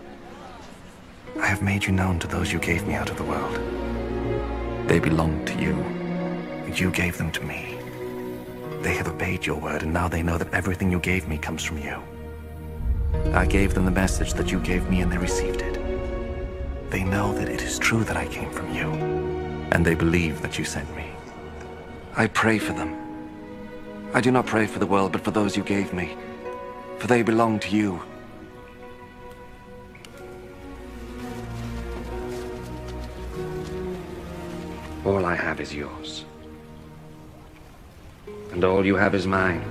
I 1.40 1.46
have 1.46 1.62
made 1.62 1.84
you 1.84 1.92
known 1.92 2.18
to 2.20 2.26
those 2.26 2.52
you 2.52 2.58
gave 2.58 2.86
me 2.86 2.94
out 2.94 3.10
of 3.10 3.16
the 3.16 3.24
world. 3.24 3.54
They 4.88 4.98
belong 4.98 5.44
to 5.44 5.60
you. 5.60 5.74
And 6.66 6.78
you 6.78 6.90
gave 6.90 7.16
them 7.16 7.30
to 7.32 7.44
me. 7.44 7.77
They 8.82 8.94
have 8.94 9.08
obeyed 9.08 9.44
your 9.44 9.58
word, 9.58 9.82
and 9.82 9.92
now 9.92 10.08
they 10.08 10.22
know 10.22 10.38
that 10.38 10.54
everything 10.54 10.90
you 10.90 11.00
gave 11.00 11.28
me 11.28 11.36
comes 11.36 11.64
from 11.64 11.78
you. 11.78 12.00
I 13.34 13.44
gave 13.44 13.74
them 13.74 13.84
the 13.84 13.90
message 13.90 14.34
that 14.34 14.52
you 14.52 14.60
gave 14.60 14.88
me, 14.88 15.00
and 15.00 15.12
they 15.12 15.18
received 15.18 15.60
it. 15.62 15.74
They 16.90 17.02
know 17.02 17.34
that 17.34 17.48
it 17.48 17.60
is 17.60 17.78
true 17.78 18.04
that 18.04 18.16
I 18.16 18.26
came 18.28 18.50
from 18.50 18.72
you, 18.74 18.90
and 19.72 19.84
they 19.84 19.94
believe 19.94 20.40
that 20.42 20.58
you 20.58 20.64
sent 20.64 20.94
me. 20.96 21.10
I 22.16 22.28
pray 22.28 22.58
for 22.58 22.72
them. 22.72 22.96
I 24.14 24.20
do 24.20 24.30
not 24.30 24.46
pray 24.46 24.66
for 24.66 24.78
the 24.78 24.86
world, 24.86 25.12
but 25.12 25.22
for 25.22 25.32
those 25.32 25.56
you 25.56 25.62
gave 25.64 25.92
me, 25.92 26.16
for 26.98 27.08
they 27.08 27.22
belong 27.22 27.58
to 27.60 27.76
you. 27.76 28.00
All 35.04 35.24
I 35.24 35.34
have 35.34 35.60
is 35.60 35.74
yours. 35.74 36.24
And 38.52 38.64
all 38.64 38.84
you 38.84 38.96
have 38.96 39.14
is 39.14 39.26
mine. 39.26 39.64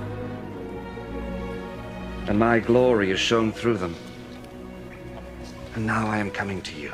And 2.26 2.38
my 2.38 2.58
glory 2.58 3.10
is 3.10 3.18
shown 3.18 3.52
through 3.52 3.78
them. 3.78 3.96
And 5.74 5.86
now 5.86 6.06
I 6.06 6.18
am 6.18 6.30
coming 6.30 6.60
to 6.62 6.74
you. 6.74 6.92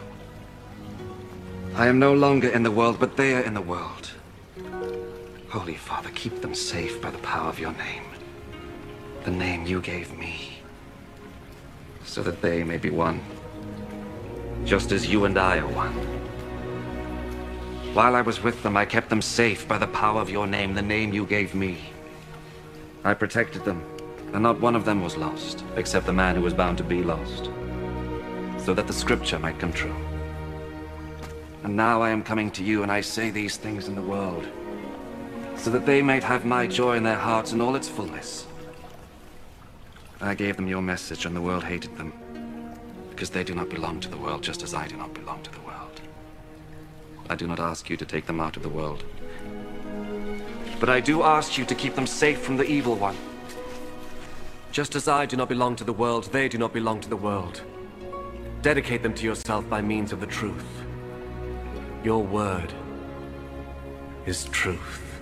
I 1.75 1.89
am 1.89 1.99
no 1.99 2.15
longer 2.15 2.49
in 2.49 2.63
the 2.63 2.71
world, 2.71 2.99
but 3.01 3.17
they 3.17 3.35
are 3.35 3.41
in 3.41 3.55
the 3.55 3.61
world. 3.61 4.11
Holy 5.49 5.75
Father, 5.75 6.11
keep 6.15 6.41
them 6.41 6.55
safe 6.55 7.01
by 7.01 7.11
the 7.11 7.19
power 7.19 7.49
of 7.49 7.59
your 7.59 7.73
name. 7.73 8.05
The 9.25 9.31
name 9.31 9.67
you 9.67 9.81
gave 9.81 10.17
me. 10.17 10.59
So 12.05 12.23
that 12.23 12.43
they 12.43 12.63
may 12.63 12.79
be 12.79 12.91
one. 12.91 13.21
Just 14.65 14.93
as 14.93 15.09
you 15.09 15.25
and 15.25 15.37
I 15.39 15.59
are 15.59 15.67
one. 15.67 16.14
While 17.95 18.17
I 18.17 18.23
was 18.23 18.43
with 18.43 18.61
them, 18.65 18.77
I 18.77 18.87
kept 18.87 19.09
them 19.09 19.23
safe 19.23 19.69
by 19.69 19.79
the 19.79 19.87
power 19.87 20.21
of 20.21 20.29
your 20.29 20.49
name, 20.49 20.75
the 20.75 20.83
name 20.83 21.13
you 21.15 21.25
gave 21.25 21.55
me. 21.55 21.79
I 23.05 23.15
protected 23.15 23.65
them, 23.65 23.85
and 24.33 24.43
not 24.43 24.61
one 24.61 24.75
of 24.75 24.85
them 24.85 25.01
was 25.01 25.17
lost, 25.17 25.63
except 25.77 26.07
the 26.07 26.13
man 26.13 26.35
who 26.35 26.43
was 26.43 26.53
bound 26.53 26.77
to 26.79 26.83
be 26.83 27.05
lost, 27.05 27.51
so 28.59 28.75
that 28.75 28.89
the 28.89 28.93
scripture 28.93 29.39
might 29.39 29.61
come 29.61 29.73
true. 29.73 29.95
And 31.63 31.77
now 31.77 32.03
I 32.03 32.11
am 32.11 32.25
coming 32.25 32.51
to 32.53 32.65
you, 32.65 32.83
and 32.83 32.91
I 32.91 33.01
say 33.01 33.31
these 33.31 33.59
things 33.59 33.87
in 33.87 33.95
the 33.95 34.03
world, 34.03 34.45
so 35.57 35.71
that 35.71 35.87
they 35.87 36.03
might 36.03 36.25
have 36.25 36.45
my 36.45 36.67
joy 36.67 36.97
in 36.97 37.05
their 37.05 37.15
hearts 37.15 37.53
in 37.53 37.61
all 37.61 37.77
its 37.77 37.89
fullness. 37.89 38.45
I 40.21 40.35
gave 40.35 40.57
them 40.57 40.67
your 40.67 40.83
message, 40.83 41.27
and 41.27 41.37
the 41.37 41.41
world 41.41 41.63
hated 41.63 41.97
them, 41.97 42.13
because 43.11 43.31
they 43.31 43.45
do 43.45 43.55
not 43.55 43.69
belong 43.69 44.01
to 44.01 44.09
the 44.09 44.19
world, 44.19 44.43
just 44.43 44.65
as 44.65 44.75
I 44.75 44.89
do 44.89 44.97
not 44.97 45.15
belong 45.15 45.45
to 45.45 45.51
the 45.53 45.59
world. 45.59 45.64
I 47.31 47.37
do 47.37 47.47
not 47.47 47.61
ask 47.61 47.89
you 47.89 47.97
to 47.97 48.05
take 48.05 48.27
them 48.27 48.41
out 48.41 48.57
of 48.57 48.63
the 48.63 48.69
world. 48.69 49.05
But 50.79 50.89
I 50.89 51.01
do 51.01 51.23
ask 51.23 51.57
you 51.57 51.65
to 51.65 51.75
keep 51.75 51.95
them 51.95 52.07
safe 52.07 52.41
from 52.41 52.57
the 52.57 52.65
evil 52.65 52.95
one. 52.97 53.17
Just 54.73 54.95
as 54.95 55.09
I 55.09 55.25
do 55.25 55.37
not 55.37 55.49
belong 55.49 55.77
to 55.77 55.85
the 55.85 55.93
world, 55.93 56.25
they 56.33 56.49
do 56.49 56.59
not 56.59 56.73
belong 56.73 57.01
to 57.01 57.09
the 57.09 57.17
world. 57.17 57.63
Dedicate 58.61 59.03
them 59.03 59.15
to 59.15 59.25
yourself 59.25 59.69
by 59.69 59.81
means 59.81 60.13
of 60.13 60.21
the 60.21 60.27
truth. 60.27 60.67
Your 62.03 62.23
word 62.23 62.73
is 64.27 64.45
truth. 64.47 65.21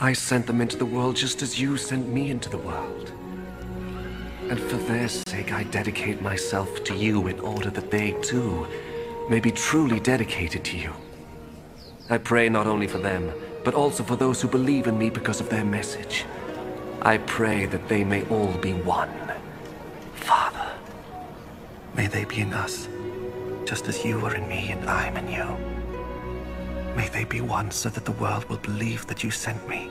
I 0.00 0.12
sent 0.12 0.46
them 0.46 0.60
into 0.60 0.76
the 0.76 0.86
world 0.86 1.16
just 1.16 1.42
as 1.42 1.60
you 1.60 1.76
sent 1.76 2.08
me 2.08 2.30
into 2.30 2.48
the 2.48 2.58
world. 2.58 3.12
And 4.48 4.60
for 4.60 4.76
their 4.76 5.08
sake, 5.08 5.52
I 5.52 5.64
dedicate 5.64 6.22
myself 6.22 6.84
to 6.84 6.94
you 6.94 7.26
in 7.26 7.40
order 7.40 7.70
that 7.70 7.90
they 7.90 8.12
too 8.22 8.66
may 9.28 9.40
be 9.40 9.50
truly 9.50 9.98
dedicated 9.98 10.64
to 10.64 10.76
you. 10.76 10.92
I 12.08 12.18
pray 12.18 12.48
not 12.48 12.66
only 12.66 12.86
for 12.86 12.98
them, 12.98 13.32
but 13.64 13.74
also 13.74 14.04
for 14.04 14.14
those 14.14 14.40
who 14.40 14.48
believe 14.48 14.86
in 14.86 14.96
me 14.96 15.10
because 15.10 15.40
of 15.40 15.48
their 15.48 15.64
message. 15.64 16.24
I 17.02 17.18
pray 17.18 17.66
that 17.66 17.88
they 17.88 18.04
may 18.04 18.24
all 18.26 18.52
be 18.58 18.72
one. 18.72 19.10
Father, 20.14 20.72
may 21.94 22.06
they 22.06 22.24
be 22.24 22.40
in 22.40 22.52
us, 22.52 22.88
just 23.64 23.88
as 23.88 24.04
you 24.04 24.24
are 24.24 24.34
in 24.36 24.48
me 24.48 24.70
and 24.70 24.88
I 24.88 25.08
am 25.08 25.16
in 25.16 25.28
you. 25.28 25.56
May 26.94 27.08
they 27.08 27.24
be 27.24 27.40
one 27.40 27.72
so 27.72 27.88
that 27.88 28.04
the 28.04 28.12
world 28.12 28.44
will 28.44 28.58
believe 28.58 29.06
that 29.08 29.24
you 29.24 29.30
sent 29.32 29.68
me. 29.68 29.90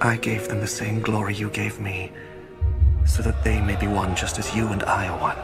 I 0.00 0.16
gave 0.16 0.48
them 0.48 0.60
the 0.60 0.66
same 0.66 1.00
glory 1.00 1.34
you 1.34 1.48
gave 1.48 1.80
me, 1.80 2.12
so 3.06 3.22
that 3.22 3.42
they 3.42 3.60
may 3.60 3.76
be 3.76 3.86
one 3.86 4.14
just 4.14 4.38
as 4.38 4.54
you 4.54 4.68
and 4.68 4.82
I 4.82 5.08
are 5.08 5.18
one. 5.18 5.38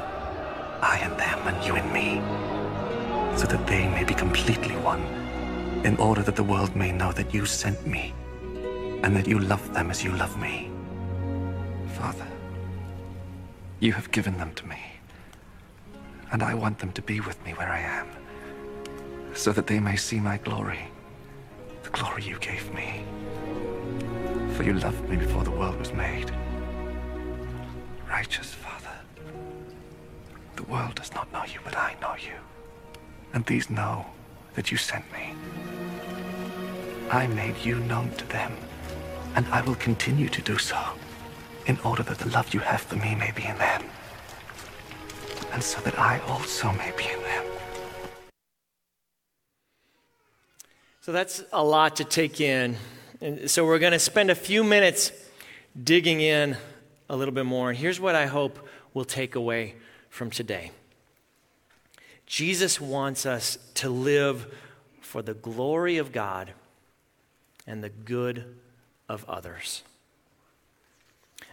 I 0.83 0.99
and 1.03 1.19
them 1.19 1.39
and 1.47 1.65
you 1.67 1.75
and 1.77 1.93
me, 1.93 2.21
so 3.41 3.47
that 3.47 3.67
they 3.67 3.89
may 3.89 4.05
be 4.05 4.13
completely 4.13 4.77
one, 4.77 5.01
in 5.83 5.97
order 5.97 6.23
that 6.23 6.37
the 6.37 6.45
world 6.45 6.77
may 6.77 6.93
know 6.93 7.11
that 7.11 7.33
you 7.33 7.47
sent 7.47 7.87
me, 7.87 8.13
and 9.03 9.17
that 9.17 9.27
you 9.27 9.39
love 9.39 9.73
them 9.73 9.91
as 9.91 10.05
you 10.05 10.13
love 10.13 10.39
me. 10.39 10.71
Father, 11.95 12.27
you 13.79 13.95
have 13.95 14.11
given 14.11 14.37
them 14.37 14.53
to 14.57 14.67
me, 14.67 14.77
and 16.33 16.43
I 16.43 16.53
want 16.53 16.79
them 16.81 16.93
to 16.93 17.01
be 17.01 17.21
with 17.21 17.43
me 17.43 17.53
where 17.53 17.71
I 17.71 17.81
am, 17.81 18.09
so 19.33 19.53
that 19.53 19.67
they 19.67 19.81
may 19.81 19.97
see 19.97 20.21
my 20.21 20.37
glory, 20.37 20.85
the 21.83 21.89
glory 21.89 22.25
you 22.25 22.39
gave 22.41 22.71
me. 22.75 23.03
For 24.55 24.65
you 24.65 24.75
loved 24.75 25.09
me 25.09 25.17
before 25.17 25.45
the 25.45 25.51
world 25.51 25.79
was 25.79 25.95
made. 25.95 26.31
Righteous 28.07 28.53
Father. 28.53 28.99
The 30.57 30.65
world 30.65 30.97
does 30.97 31.15
not 31.15 31.33
know 31.33 31.45
you, 31.45 31.61
but 31.65 31.75
I 31.75 31.97
know 32.03 32.17
you. 32.17 32.35
And 33.33 33.45
these 33.47 33.71
know 33.71 34.07
that 34.55 34.71
you 34.71 34.77
sent 34.77 35.05
me. 35.13 35.35
I 37.11 37.27
made 37.27 37.57
you 37.65 37.77
known 37.81 38.11
to 38.13 38.27
them, 38.29 38.53
and 39.35 39.47
I 39.49 39.63
will 39.63 39.77
continue 39.77 40.29
to 40.29 40.43
do 40.43 40.59
so, 40.59 40.79
in 41.67 41.79
order 41.81 42.03
that 42.03 42.19
the 42.19 42.29
love 42.31 42.53
you 42.55 42.61
have 42.61 42.81
for 42.81 42.97
me 42.97 43.15
may 43.15 43.33
be 43.33 43.45
in 43.45 43.57
them, 43.59 43.85
and 45.53 45.63
so 45.63 45.81
that 45.81 45.99
I 45.99 46.21
also 46.29 46.73
may 46.73 46.93
be 46.97 47.05
in 47.05 47.21
them. 47.23 47.45
So 51.01 51.13
that's 51.13 51.43
a 51.53 51.65
lot 51.65 51.97
to 51.97 52.05
take 52.05 52.41
in. 52.41 52.77
And 53.21 53.51
so 53.51 53.65
we're 53.65 53.79
going 53.79 53.93
to 53.93 53.99
spend 53.99 54.31
a 54.31 54.35
few 54.35 54.63
minutes 54.63 55.13
digging 55.83 56.21
in 56.21 56.57
a 57.09 57.17
little 57.17 57.35
bit 57.35 57.47
more. 57.47 57.73
Here's 57.73 57.99
what 57.99 58.15
I 58.15 58.27
hope 58.27 58.59
we'll 58.95 59.05
take 59.05 59.35
away 59.35 59.75
from 60.09 60.31
today. 60.31 60.73
Jesus 62.31 62.81
wants 62.81 63.27
us 63.27 63.59
to 63.75 63.91
live 63.91 64.55
for 65.01 65.21
the 65.21 65.35
glory 65.35 65.99
of 65.99 66.13
God 66.13 66.53
and 67.67 67.83
the 67.83 67.89
good 67.89 68.57
of 69.09 69.29
others. 69.29 69.83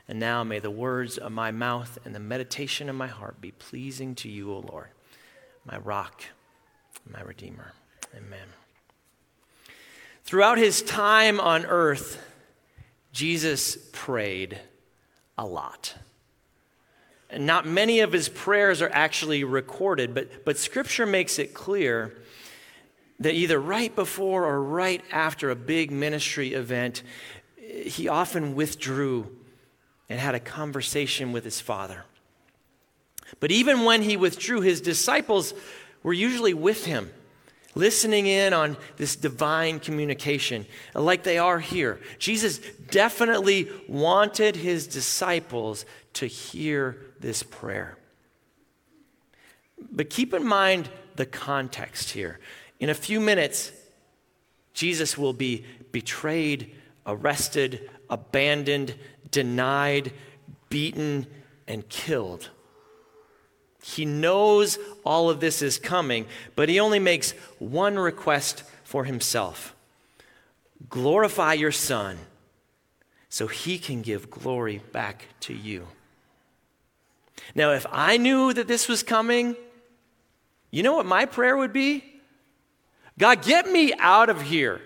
And 0.08 0.20
now 0.20 0.44
may 0.44 0.60
the 0.60 0.70
words 0.70 1.18
of 1.18 1.32
my 1.32 1.50
mouth 1.50 1.98
and 2.06 2.14
the 2.14 2.20
meditation 2.20 2.90
of 2.90 2.96
my 2.96 3.08
heart 3.08 3.42
be 3.42 3.50
pleasing 3.50 4.14
to 4.18 4.30
you, 4.30 4.54
O 4.54 4.60
Lord, 4.72 4.90
my 5.66 5.80
rock, 5.80 6.22
my 7.12 7.24
redeemer. 7.24 7.74
Amen. 8.16 8.48
Throughout 10.26 10.60
his 10.60 10.84
time 10.84 11.40
on 11.40 11.66
earth, 11.66 12.24
Jesus 13.12 13.80
prayed 13.94 14.60
a 15.40 15.46
lot. 15.48 15.96
Not 17.36 17.66
many 17.66 18.00
of 18.00 18.14
his 18.14 18.30
prayers 18.30 18.82
are 18.82 18.90
actually 18.94 19.44
recorded, 19.44 20.14
but, 20.14 20.46
but 20.46 20.58
scripture 20.58 21.06
makes 21.06 21.40
it 21.40 21.54
clear 21.54 22.16
that 23.20 23.34
either 23.34 23.60
right 23.60 23.94
before 23.96 24.46
or 24.46 24.64
right 24.64 25.04
after 25.12 25.50
a 25.50 25.56
big 25.56 25.92
ministry 25.92 26.54
event, 26.54 27.04
he 27.58 28.08
often 28.08 28.56
withdrew 28.56 29.36
and 30.10 30.20
had 30.20 30.36
a 30.36 30.40
conversation 30.40 31.32
with 31.34 31.44
his 31.44 31.60
father. 31.60 32.06
But 33.40 33.52
even 33.52 33.84
when 33.84 34.04
he 34.04 34.16
withdrew, 34.16 34.62
his 34.62 34.80
disciples 34.80 35.54
were 36.04 36.14
usually 36.14 36.54
with 36.54 36.86
him, 36.86 37.12
listening 37.76 38.28
in 38.28 38.54
on 38.54 38.78
this 38.96 39.18
divine 39.18 39.82
communication, 39.82 40.66
like 40.94 41.24
they 41.24 41.38
are 41.38 41.60
here. 41.60 42.00
Jesus 42.20 42.60
definitely 42.90 43.70
wanted 43.90 44.56
his 44.56 44.88
disciples 44.88 45.86
to 46.14 46.26
hear 46.26 46.98
this 47.22 47.44
prayer. 47.44 47.98
But 49.92 50.10
keep 50.10 50.34
in 50.34 50.46
mind 50.46 50.90
the 51.16 51.26
context 51.26 52.12
here. 52.12 52.40
In 52.80 52.90
a 52.90 52.96
few 52.96 53.20
minutes, 53.20 53.72
Jesus 54.74 55.18
will 55.18 55.34
be 55.34 55.66
betrayed, 55.92 56.76
arrested, 57.06 57.90
abandoned, 58.10 58.96
denied, 59.32 60.14
beaten, 60.70 61.28
and 61.68 61.88
killed. 61.90 62.50
He 63.84 64.06
knows 64.06 64.78
all 65.04 65.30
of 65.30 65.40
this 65.40 65.62
is 65.62 65.80
coming, 65.80 66.26
but 66.56 66.70
he 66.70 66.80
only 66.80 67.00
makes 67.00 67.32
one 67.60 67.98
request 67.98 68.64
for 68.84 69.06
himself 69.06 69.74
glorify 70.90 71.54
your 71.54 71.72
Son 71.72 72.18
so 73.30 73.48
he 73.48 73.78
can 73.78 74.02
give 74.02 74.30
glory 74.30 74.82
back 74.92 75.26
to 75.40 75.54
you. 75.54 75.88
Now, 77.56 77.72
if 77.72 77.86
I 77.92 78.18
knew 78.18 78.54
that 78.54 78.68
this 78.68 78.88
was 78.88 79.04
coming, 79.04 79.56
you 80.72 80.84
know 80.84 80.96
what 80.96 81.06
my 81.06 81.26
prayer 81.26 81.58
would 81.58 81.74
be? 81.74 82.04
God, 83.18 83.44
get 83.44 83.70
me 83.70 83.94
out 83.98 84.30
of 84.30 84.42
here. 84.42 84.82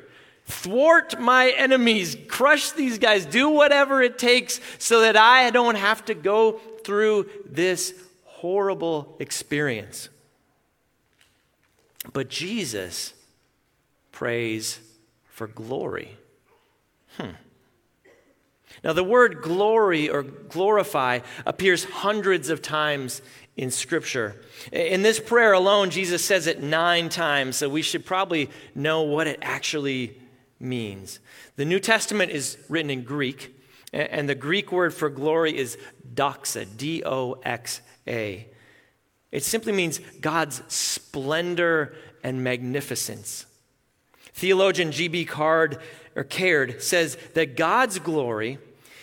Thwart 0.46 1.20
my 1.20 1.50
enemies, 1.52 2.18
crush 2.28 2.72
these 2.72 2.98
guys, 2.98 3.26
do 3.26 3.50
whatever 3.50 4.02
it 4.02 4.18
takes 4.18 4.60
so 4.80 5.02
that 5.02 5.16
I 5.16 5.50
don't 5.50 5.76
have 5.76 6.06
to 6.06 6.14
go 6.14 6.60
through 6.84 7.30
this 7.46 7.94
horrible 8.26 9.16
experience. 9.20 10.10
But 12.12 12.30
Jesus 12.30 13.14
prays 14.12 14.80
for 15.30 15.48
glory. 15.48 16.18
Now, 18.84 18.94
the 18.94 19.04
word 19.04 19.42
glory 19.42 20.10
or 20.10 20.24
glorify 20.24 21.20
appears 21.46 21.84
hundreds 21.84 22.50
of 22.50 22.62
times 22.62 23.22
in 23.56 23.70
Scripture. 23.70 24.42
In 24.72 25.04
this 25.04 25.20
prayer 25.20 25.54
alone, 25.54 25.92
Jesus 25.92 26.26
says 26.26 26.48
it 26.48 26.64
nine 26.64 27.10
times, 27.10 27.58
so 27.58 27.70
we 27.70 27.84
should 27.84 28.06
probably 28.06 28.50
know 28.74 29.04
what 29.04 29.28
it 29.28 29.38
actually 29.42 30.20
means. 30.60 31.20
The 31.58 31.66
New 31.66 31.80
Testament 31.80 32.32
is 32.32 32.58
written 32.70 32.90
in 32.90 33.04
Greek, 33.04 33.56
and 33.94 34.28
the 34.28 34.36
Greek 34.36 34.72
word 34.72 34.94
for 34.94 35.10
glory 35.10 35.56
is 35.56 35.78
doxa, 36.14 36.66
D 36.78 37.04
O 37.06 37.34
X 37.44 37.82
A. 38.08 38.48
It 39.32 39.44
simply 39.44 39.74
means 39.74 40.00
God's 40.20 40.62
splendor 40.68 41.94
and 42.24 42.44
magnificence. 42.44 43.46
Theologian 44.34 44.92
G.B. 44.92 45.26
Card 45.26 45.78
or 46.16 46.24
Caird 46.24 46.82
says 46.82 47.18
that 47.34 47.56
God's 47.56 48.00
glory 48.00 48.60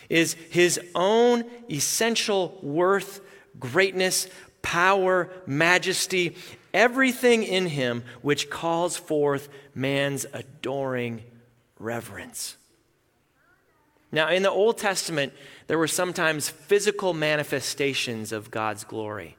is 0.09 0.33
his 0.49 0.79
own 0.95 1.45
essential 1.69 2.57
worth, 2.61 3.21
greatness, 3.59 4.27
power, 4.61 5.29
majesty, 5.45 6.35
everything 6.73 7.43
in 7.43 7.67
him 7.67 8.03
which 8.21 8.49
calls 8.49 8.97
forth 8.97 9.49
man's 9.73 10.25
adoring 10.33 11.23
reverence. 11.77 12.57
Now, 14.11 14.29
in 14.29 14.41
the 14.41 14.49
Old 14.49 14.77
Testament, 14.77 15.33
there 15.67 15.77
were 15.77 15.87
sometimes 15.87 16.49
physical 16.49 17.13
manifestations 17.13 18.31
of 18.31 18.49
God's 18.49 18.83
glory. 18.83 19.37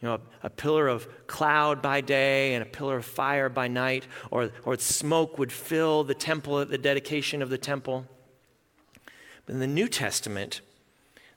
You 0.00 0.08
know, 0.08 0.14
a, 0.14 0.46
a, 0.46 0.50
pillar 0.50 0.88
of 0.88 1.26
cloud 1.26 1.82
by 1.82 2.00
day 2.00 2.54
and 2.54 2.62
a 2.62 2.66
pillar 2.66 2.98
of 2.98 3.04
fire 3.04 3.48
by 3.48 3.68
night, 3.68 4.06
or, 4.30 4.50
or 4.64 4.76
smoke 4.78 5.38
would 5.38 5.52
fill 5.52 6.04
the 6.04 6.14
temple 6.14 6.60
at 6.60 6.70
the 6.70 6.78
dedication 6.78 7.42
of 7.42 7.50
the 7.50 7.58
temple. 7.58 8.06
But 9.46 9.54
in 9.54 9.60
the 9.60 9.66
New 9.66 9.88
Testament, 9.88 10.60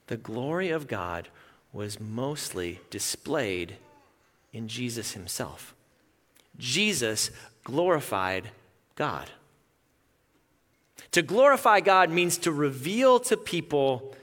the 0.06 0.16
glory 0.16 0.70
of 0.70 0.86
God 0.86 1.28
was 1.72 1.98
mostly 1.98 2.80
displayed 2.90 3.76
in 4.52 4.68
Jesus 4.68 5.12
himself. 5.12 5.74
Jesus 6.56 7.30
glorified 7.64 8.50
God. 8.94 9.30
To 11.12 11.22
glorify 11.22 11.80
God 11.80 12.10
means 12.10 12.38
to 12.38 12.52
reveal 12.52 13.18
to 13.20 13.36
people 13.36 14.14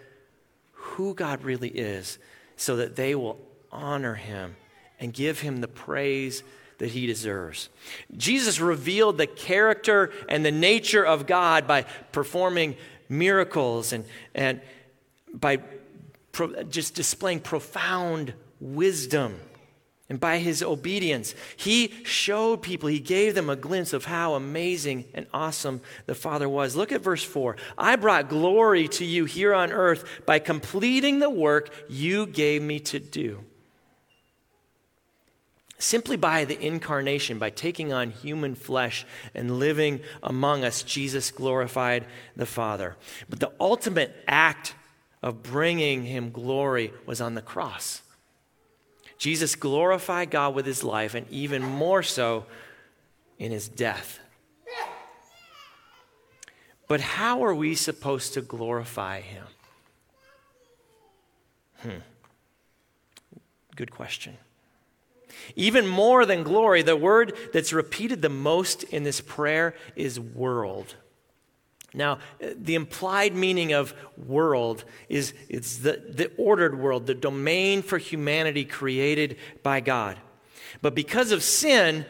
who 0.71 1.13
God 1.13 1.43
really 1.43 1.69
is 1.69 2.17
so 2.55 2.77
that 2.77 2.95
they 2.95 3.15
will 3.15 3.39
honor 3.71 4.15
him 4.15 4.55
and 4.99 5.13
give 5.13 5.41
him 5.41 5.61
the 5.61 5.67
praise 5.67 6.43
that 6.77 6.89
he 6.89 7.05
deserves. 7.05 7.69
Jesus 8.17 8.59
revealed 8.59 9.17
the 9.17 9.27
character 9.27 10.11
and 10.27 10.43
the 10.43 10.51
nature 10.51 11.05
of 11.05 11.27
God 11.27 11.67
by 11.67 11.83
performing 12.11 12.75
miracles 13.11 13.93
and, 13.93 14.05
and 14.33 14.61
by 15.33 15.57
pro- 16.31 16.63
just 16.63 16.95
displaying 16.95 17.41
profound 17.41 18.33
wisdom 18.59 19.39
and 20.09 20.19
by 20.19 20.39
his 20.39 20.61
obedience, 20.61 21.35
he 21.55 21.93
showed 22.03 22.61
people, 22.61 22.89
he 22.89 22.99
gave 22.99 23.33
them 23.33 23.49
a 23.49 23.55
glimpse 23.55 23.93
of 23.93 24.03
how 24.03 24.33
amazing 24.33 25.05
and 25.13 25.25
awesome 25.33 25.81
the 26.05 26.15
Father 26.15 26.49
was. 26.49 26.75
Look 26.75 26.91
at 26.91 27.01
verse 27.01 27.23
4. 27.23 27.55
I 27.77 27.95
brought 27.95 28.27
glory 28.27 28.89
to 28.89 29.05
you 29.05 29.23
here 29.23 29.53
on 29.53 29.71
earth 29.71 30.03
by 30.25 30.39
completing 30.39 31.19
the 31.19 31.29
work 31.29 31.73
you 31.87 32.25
gave 32.25 32.61
me 32.61 32.81
to 32.81 32.99
do. 32.99 33.45
Simply 35.81 36.15
by 36.15 36.45
the 36.45 36.63
incarnation, 36.63 37.39
by 37.39 37.49
taking 37.49 37.91
on 37.91 38.11
human 38.11 38.53
flesh 38.53 39.03
and 39.33 39.57
living 39.57 40.01
among 40.21 40.63
us, 40.63 40.83
Jesus 40.83 41.31
glorified 41.31 42.05
the 42.35 42.45
Father. 42.45 42.95
But 43.27 43.39
the 43.39 43.51
ultimate 43.59 44.15
act 44.27 44.75
of 45.23 45.41
bringing 45.41 46.03
him 46.03 46.29
glory 46.29 46.93
was 47.07 47.19
on 47.19 47.33
the 47.33 47.41
cross. 47.41 48.03
Jesus 49.17 49.55
glorified 49.55 50.29
God 50.29 50.53
with 50.53 50.67
his 50.67 50.83
life, 50.83 51.15
and 51.15 51.27
even 51.31 51.63
more 51.63 52.03
so 52.03 52.45
in 53.39 53.51
his 53.51 53.67
death. 53.67 54.19
But 56.87 57.01
how 57.01 57.43
are 57.43 57.55
we 57.55 57.73
supposed 57.73 58.35
to 58.35 58.41
glorify 58.41 59.21
him? 59.21 59.45
Hmm. 61.77 61.99
Good 63.75 63.89
question. 63.89 64.37
Even 65.55 65.87
more 65.87 66.25
than 66.25 66.43
glory, 66.43 66.81
the 66.81 66.95
word 66.95 67.35
that's 67.53 67.73
repeated 67.73 68.21
the 68.21 68.29
most 68.29 68.83
in 68.83 69.03
this 69.03 69.21
prayer 69.21 69.75
is 69.95 70.19
world. 70.19 70.95
Now, 71.93 72.19
the 72.39 72.75
implied 72.75 73.35
meaning 73.35 73.73
of 73.73 73.93
world 74.17 74.85
is 75.09 75.33
it's 75.49 75.77
the, 75.77 76.01
the 76.07 76.31
ordered 76.37 76.79
world, 76.79 77.05
the 77.05 77.13
domain 77.13 77.81
for 77.81 77.97
humanity 77.97 78.63
created 78.63 79.37
by 79.61 79.81
God. 79.81 80.17
But 80.81 80.95
because 80.95 81.31
of 81.31 81.43
sin, 81.43 82.05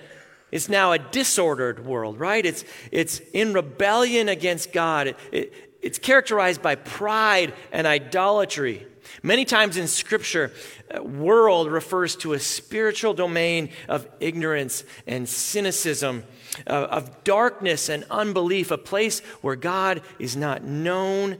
it's 0.51 0.69
now 0.69 0.91
a 0.91 0.99
disordered 0.99 1.85
world, 1.85 2.19
right? 2.19 2.45
It's, 2.45 2.63
it's 2.91 3.19
in 3.33 3.53
rebellion 3.53 4.29
against 4.29 4.71
God. 4.71 5.07
It, 5.07 5.17
it, 5.31 5.53
it's 5.81 5.97
characterized 5.97 6.61
by 6.61 6.75
pride 6.75 7.53
and 7.71 7.87
idolatry. 7.87 8.85
Many 9.23 9.45
times 9.45 9.77
in 9.77 9.87
Scripture, 9.87 10.51
uh, 10.95 11.03
world 11.03 11.71
refers 11.71 12.15
to 12.17 12.33
a 12.33 12.39
spiritual 12.39 13.13
domain 13.13 13.69
of 13.87 14.07
ignorance 14.19 14.83
and 15.07 15.27
cynicism 15.27 16.23
uh, 16.67 16.87
of 16.89 17.23
darkness 17.23 17.89
and 17.89 18.05
unbelief, 18.09 18.71
a 18.71 18.77
place 18.77 19.19
where 19.41 19.55
God 19.55 20.01
is 20.19 20.35
not 20.35 20.63
known 20.63 21.37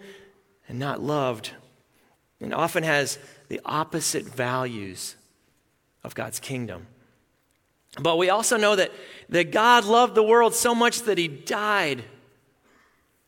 and 0.68 0.80
not 0.80 1.02
loved, 1.02 1.52
and 2.40 2.54
often 2.54 2.84
has 2.84 3.20
the 3.50 3.62
opposite 3.66 4.26
values 4.26 5.16
of 6.04 6.16
God's 6.16 6.40
kingdom. 6.40 6.88
But 8.00 8.18
we 8.18 8.30
also 8.30 8.58
know 8.58 8.76
that, 8.76 8.92
that 9.30 9.52
God 9.52 9.86
loved 9.86 10.16
the 10.16 10.24
world 10.24 10.56
so 10.56 10.74
much 10.74 11.02
that 11.04 11.18
he 11.18 11.28
died 11.28 12.04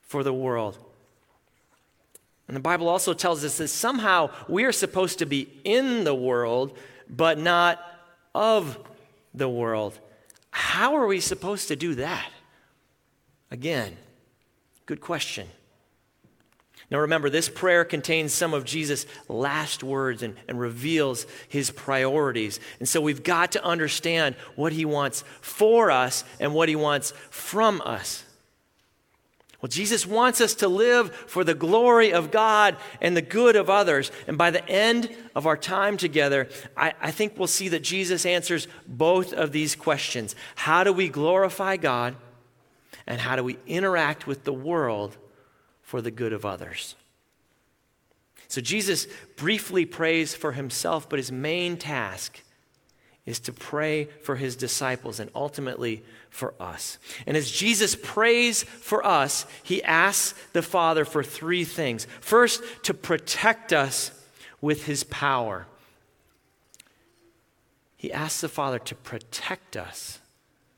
for 0.02 0.24
the 0.24 0.34
world. 0.34 0.78
And 2.48 2.56
the 2.56 2.62
Bible 2.62 2.90
also 2.90 3.14
tells 3.14 3.44
us 3.44 3.58
that 3.58 3.70
somehow 3.70 4.30
we 4.48 4.66
are 4.66 4.72
supposed 4.72 5.20
to 5.20 5.26
be 5.26 5.50
in 5.64 6.04
the 6.04 6.16
world, 6.16 6.78
but 7.10 7.40
not 7.40 7.80
of 8.36 8.78
the 9.34 9.50
world. 9.50 9.98
How 10.52 10.96
are 10.96 11.08
we 11.08 11.20
supposed 11.20 11.70
to 11.70 11.76
do 11.76 11.96
that? 11.96 12.30
Again, 13.50 13.98
good 14.86 15.02
question. 15.02 15.48
Now 16.92 17.00
remember, 17.00 17.30
this 17.30 17.50
prayer 17.50 17.86
contains 17.86 18.34
some 18.34 18.54
of 18.54 18.66
Jesus' 18.66 19.08
last 19.28 19.84
words 19.84 20.22
and, 20.22 20.36
and, 20.48 20.60
reveals 20.60 21.26
his 21.48 21.72
priorities. 21.72 22.60
And 22.80 22.88
so 22.88 23.02
we've 23.02 23.24
got 23.24 23.54
to 23.54 23.64
understand 23.64 24.36
what 24.56 24.74
he 24.74 24.86
wants 24.86 25.24
for 25.42 25.90
us 25.90 26.24
and 26.40 26.54
what 26.54 26.70
he 26.70 26.76
wants 26.76 27.12
from 27.32 27.82
us. 27.84 28.24
Well, 29.63 29.69
Jesus 29.69 30.06
wants 30.06 30.41
us 30.41 30.56
to 30.56 30.67
live 30.67 31.15
for 31.15 31.45
the 31.45 31.54
glory 31.54 32.12
of 32.12 32.32
God 32.32 32.76
and 32.99 33.15
the 33.15 33.21
good 33.21 33.56
of 33.56 33.69
others. 33.69 34.12
And 34.28 34.38
by 34.38 34.52
the 34.52 34.67
end 34.67 35.10
of 35.36 35.47
our 35.47 35.56
time 35.56 35.95
together, 35.95 36.49
I, 36.76 36.93
I 36.99 37.12
think 37.12 37.38
we'll 37.38 37.47
see 37.47 37.69
that 37.69 37.82
Jesus 37.82 38.26
answers 38.26 38.67
both 38.86 39.32
of 39.32 39.54
these 39.54 39.73
questions 39.73 40.36
How 40.56 40.84
do 40.84 40.91
we 40.91 41.08
glorify 41.08 41.78
God? 41.78 42.17
And 43.08 43.21
how 43.21 43.38
do 43.38 43.43
we 43.45 43.58
interact 43.65 44.28
with 44.28 44.43
the 44.43 44.52
world 44.52 45.15
for 45.82 46.02
the 46.02 46.12
good 46.12 46.34
of 46.34 46.45
others? 46.45 46.95
So 48.49 48.60
Jesus 48.60 49.08
briefly 49.38 49.86
prays 49.86 50.36
for 50.36 50.52
himself, 50.52 51.08
but 51.08 51.19
his 51.19 51.32
main 51.32 51.78
task 51.78 52.41
is 53.26 53.40
to 53.40 53.54
pray 53.54 54.06
for 54.22 54.36
his 54.36 54.56
disciples 54.56 55.20
and 55.20 55.30
ultimately 55.34 56.04
for 56.30 56.54
us. 56.60 56.98
And 57.26 57.38
as 57.38 57.50
Jesus 57.50 57.96
prays 57.96 58.64
for 58.64 59.06
us, 59.06 59.46
he 59.64 59.82
asks 59.84 60.38
the 60.52 60.62
Father 60.62 61.06
for 61.06 61.24
three 61.24 61.64
things. 61.64 62.06
First, 62.20 62.62
to 62.84 62.94
protect 62.94 63.72
us 63.72 64.12
with 64.60 64.86
his 64.86 65.04
power. 65.06 65.68
He 67.96 68.12
asks 68.12 68.42
the 68.42 68.50
Father 68.50 68.80
to 68.80 68.96
protect 68.96 69.78
us 69.78 70.20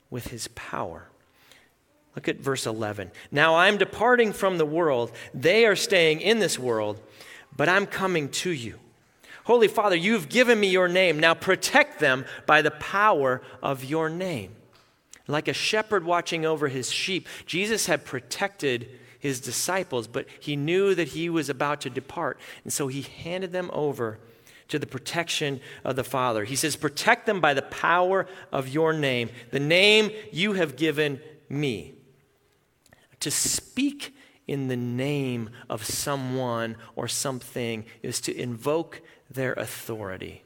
with 0.08 0.28
his 0.28 0.46
power. 0.48 1.08
Look 2.14 2.28
at 2.28 2.38
verse 2.38 2.64
11. 2.64 3.10
Now 3.32 3.56
I'm 3.56 3.76
departing 3.76 4.32
from 4.32 4.58
the 4.58 4.64
world. 4.64 5.10
They 5.34 5.66
are 5.66 5.76
staying 5.76 6.20
in 6.20 6.38
this 6.38 6.58
world, 6.58 7.00
but 7.56 7.68
I'm 7.68 7.86
coming 7.86 8.28
to 8.30 8.50
you. 8.50 8.78
Holy 9.46 9.68
Father, 9.68 9.94
you've 9.94 10.28
given 10.28 10.58
me 10.58 10.66
your 10.66 10.88
name. 10.88 11.20
Now 11.20 11.32
protect 11.32 12.00
them 12.00 12.24
by 12.46 12.62
the 12.62 12.72
power 12.72 13.42
of 13.62 13.84
your 13.84 14.08
name. 14.08 14.56
Like 15.28 15.46
a 15.46 15.52
shepherd 15.52 16.04
watching 16.04 16.44
over 16.44 16.66
his 16.66 16.90
sheep, 16.90 17.28
Jesus 17.46 17.86
had 17.86 18.04
protected 18.04 18.88
his 19.20 19.40
disciples, 19.40 20.08
but 20.08 20.26
he 20.40 20.56
knew 20.56 20.96
that 20.96 21.08
he 21.08 21.30
was 21.30 21.48
about 21.48 21.80
to 21.82 21.90
depart. 21.90 22.40
And 22.64 22.72
so 22.72 22.88
he 22.88 23.02
handed 23.02 23.52
them 23.52 23.70
over 23.72 24.18
to 24.66 24.80
the 24.80 24.86
protection 24.86 25.60
of 25.84 25.94
the 25.94 26.02
Father. 26.02 26.42
He 26.42 26.56
says, 26.56 26.74
Protect 26.74 27.24
them 27.26 27.40
by 27.40 27.54
the 27.54 27.62
power 27.62 28.26
of 28.50 28.68
your 28.68 28.92
name, 28.92 29.30
the 29.52 29.60
name 29.60 30.10
you 30.32 30.54
have 30.54 30.74
given 30.74 31.20
me. 31.48 31.94
To 33.20 33.30
speak 33.30 34.12
in 34.48 34.66
the 34.66 34.76
name 34.76 35.50
of 35.70 35.84
someone 35.84 36.76
or 36.96 37.06
something 37.06 37.84
is 38.02 38.20
to 38.22 38.36
invoke 38.36 39.02
their 39.30 39.52
authority. 39.54 40.42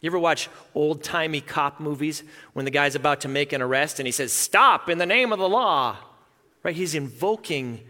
You 0.00 0.10
ever 0.10 0.18
watch 0.18 0.48
old 0.74 1.02
timey 1.02 1.40
cop 1.40 1.80
movies 1.80 2.22
when 2.52 2.64
the 2.64 2.70
guy's 2.70 2.94
about 2.94 3.22
to 3.22 3.28
make 3.28 3.52
an 3.52 3.62
arrest 3.62 3.98
and 3.98 4.06
he 4.06 4.12
says, 4.12 4.32
Stop 4.32 4.88
in 4.88 4.98
the 4.98 5.06
name 5.06 5.32
of 5.32 5.38
the 5.38 5.48
law? 5.48 5.96
Right? 6.62 6.76
He's 6.76 6.94
invoking 6.94 7.80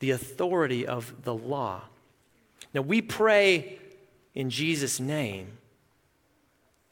the 0.00 0.10
authority 0.10 0.86
of 0.86 1.22
the 1.22 1.34
law. 1.34 1.82
Now, 2.74 2.82
we 2.82 3.00
pray 3.00 3.78
in 4.34 4.50
Jesus' 4.50 4.98
name 4.98 5.58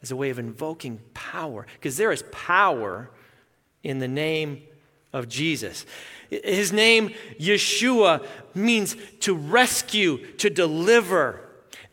as 0.01 0.11
a 0.11 0.15
way 0.15 0.29
of 0.29 0.39
invoking 0.39 0.99
power, 1.13 1.65
because 1.73 1.97
there 1.97 2.11
is 2.11 2.23
power 2.31 3.09
in 3.83 3.99
the 3.99 4.07
name 4.07 4.63
of 5.13 5.29
Jesus. 5.29 5.85
His 6.29 6.73
name, 6.73 7.13
Yeshua, 7.39 8.25
means 8.53 8.95
to 9.21 9.35
rescue, 9.35 10.17
to 10.37 10.49
deliver. 10.49 11.42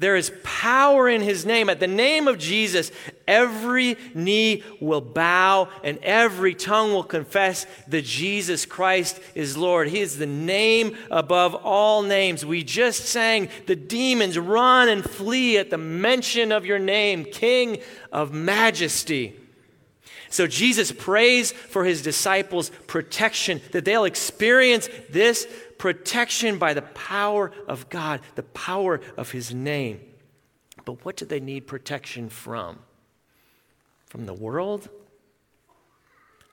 There 0.01 0.17
is 0.17 0.33
power 0.43 1.11
in 1.11 1.21
his 1.21 1.45
name. 1.45 1.69
At 1.69 1.79
the 1.79 1.87
name 1.87 2.27
of 2.27 2.39
Jesus, 2.39 2.91
every 3.29 3.99
knee 4.15 4.63
will 4.81 5.03
bow 5.03 5.69
and 5.85 5.99
every 5.99 6.55
tongue 6.55 6.95
will 6.95 7.05
confess 7.05 7.67
that 7.87 8.07
Jesus 8.07 8.65
Christ 8.65 9.21
is 9.35 9.59
Lord. 9.59 9.89
He 9.89 10.01
is 10.01 10.17
the 10.17 10.25
name 10.25 10.97
above 11.11 11.55
all 11.55 12.01
names. 12.01 12.47
We 12.47 12.65
just 12.65 13.05
sang, 13.05 13.51
The 13.67 13.77
demons 13.77 14.39
run 14.39 14.89
and 14.89 15.05
flee 15.05 15.59
at 15.59 15.69
the 15.69 15.77
mention 15.77 16.51
of 16.51 16.65
your 16.65 16.79
name, 16.79 17.27
King 17.27 17.83
of 18.11 18.33
majesty. 18.33 19.37
So 20.31 20.47
Jesus 20.47 20.93
prays 20.93 21.53
for 21.53 21.85
his 21.85 22.01
disciples' 22.01 22.71
protection, 22.87 23.61
that 23.73 23.85
they'll 23.85 24.05
experience 24.05 24.89
this 25.11 25.47
protection 25.81 26.59
by 26.59 26.75
the 26.75 26.83
power 26.83 27.51
of 27.67 27.89
God, 27.89 28.21
the 28.35 28.43
power 28.43 29.01
of 29.17 29.31
His 29.31 29.55
name. 29.55 29.99
But 30.85 31.05
what 31.07 31.17
do 31.17 31.25
they 31.25 31.41
need 31.41 31.67
protection 31.67 32.29
from? 32.29 32.79
From 34.05 34.27
the 34.27 34.35
world? 34.35 34.91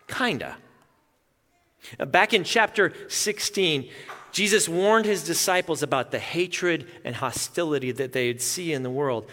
Kinda. 0.07 0.55
Uh, 1.99 2.05
back 2.05 2.33
in 2.33 2.45
chapter 2.45 2.93
16, 3.09 3.89
Jesus 4.31 4.69
warned 4.69 5.05
his 5.05 5.23
disciples 5.23 5.83
about 5.83 6.11
the 6.11 6.19
hatred 6.19 6.87
and 7.03 7.15
hostility 7.15 7.91
that 7.91 8.13
they'd 8.13 8.41
see 8.41 8.71
in 8.71 8.83
the 8.83 8.89
world. 8.89 9.29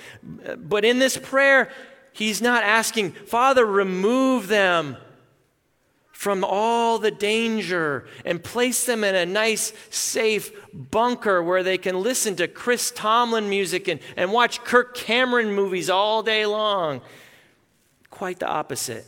But 0.57 0.85
in 0.85 0.99
this 0.99 1.17
prayer, 1.17 1.71
he's 2.13 2.43
not 2.43 2.65
asking, 2.65 3.13
Father, 3.13 3.65
remove 3.65 4.49
them 4.49 4.97
from 6.25 6.43
all 6.43 6.99
the 6.99 7.11
danger 7.11 8.07
and 8.25 8.43
place 8.43 8.87
them 8.87 9.05
in 9.05 9.15
a 9.15 9.27
nice, 9.27 9.75
safe 9.91 10.51
bunker 10.73 11.43
where 11.43 11.63
they 11.63 11.77
can 11.77 12.01
listen 12.01 12.35
to 12.35 12.49
Chris 12.49 12.91
Tomlin 12.91 13.51
music 13.51 13.89
and, 13.89 14.01
and 14.17 14.33
watch 14.33 14.65
Kirk 14.65 14.95
Cameron 14.95 15.53
movies 15.53 15.91
all 15.91 16.23
day 16.23 16.47
long. 16.47 17.03
Quite 18.09 18.39
the 18.39 18.49
opposite. 18.49 19.05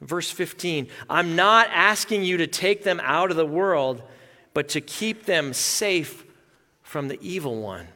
Verse 0.00 0.28
15 0.28 0.88
I'm 1.08 1.36
not 1.36 1.68
asking 1.70 2.24
you 2.24 2.38
to 2.38 2.48
take 2.48 2.82
them 2.82 3.00
out 3.04 3.30
of 3.30 3.36
the 3.36 3.46
world, 3.46 4.02
but 4.52 4.70
to 4.70 4.80
keep 4.80 5.26
them 5.26 5.52
safe 5.52 6.24
from 6.82 7.06
the 7.06 7.20
evil 7.22 7.62
one. 7.62 7.86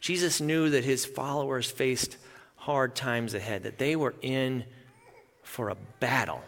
Jesus 0.00 0.40
knew 0.40 0.70
that 0.70 0.84
his 0.84 1.04
followers 1.04 1.70
faced 1.70 2.16
hard 2.56 2.96
times 2.96 3.34
ahead, 3.34 3.64
that 3.64 3.76
they 3.76 3.96
were 3.96 4.14
in 4.22 4.64
for 5.50 5.68
a 5.68 5.76
battle. 5.98 6.42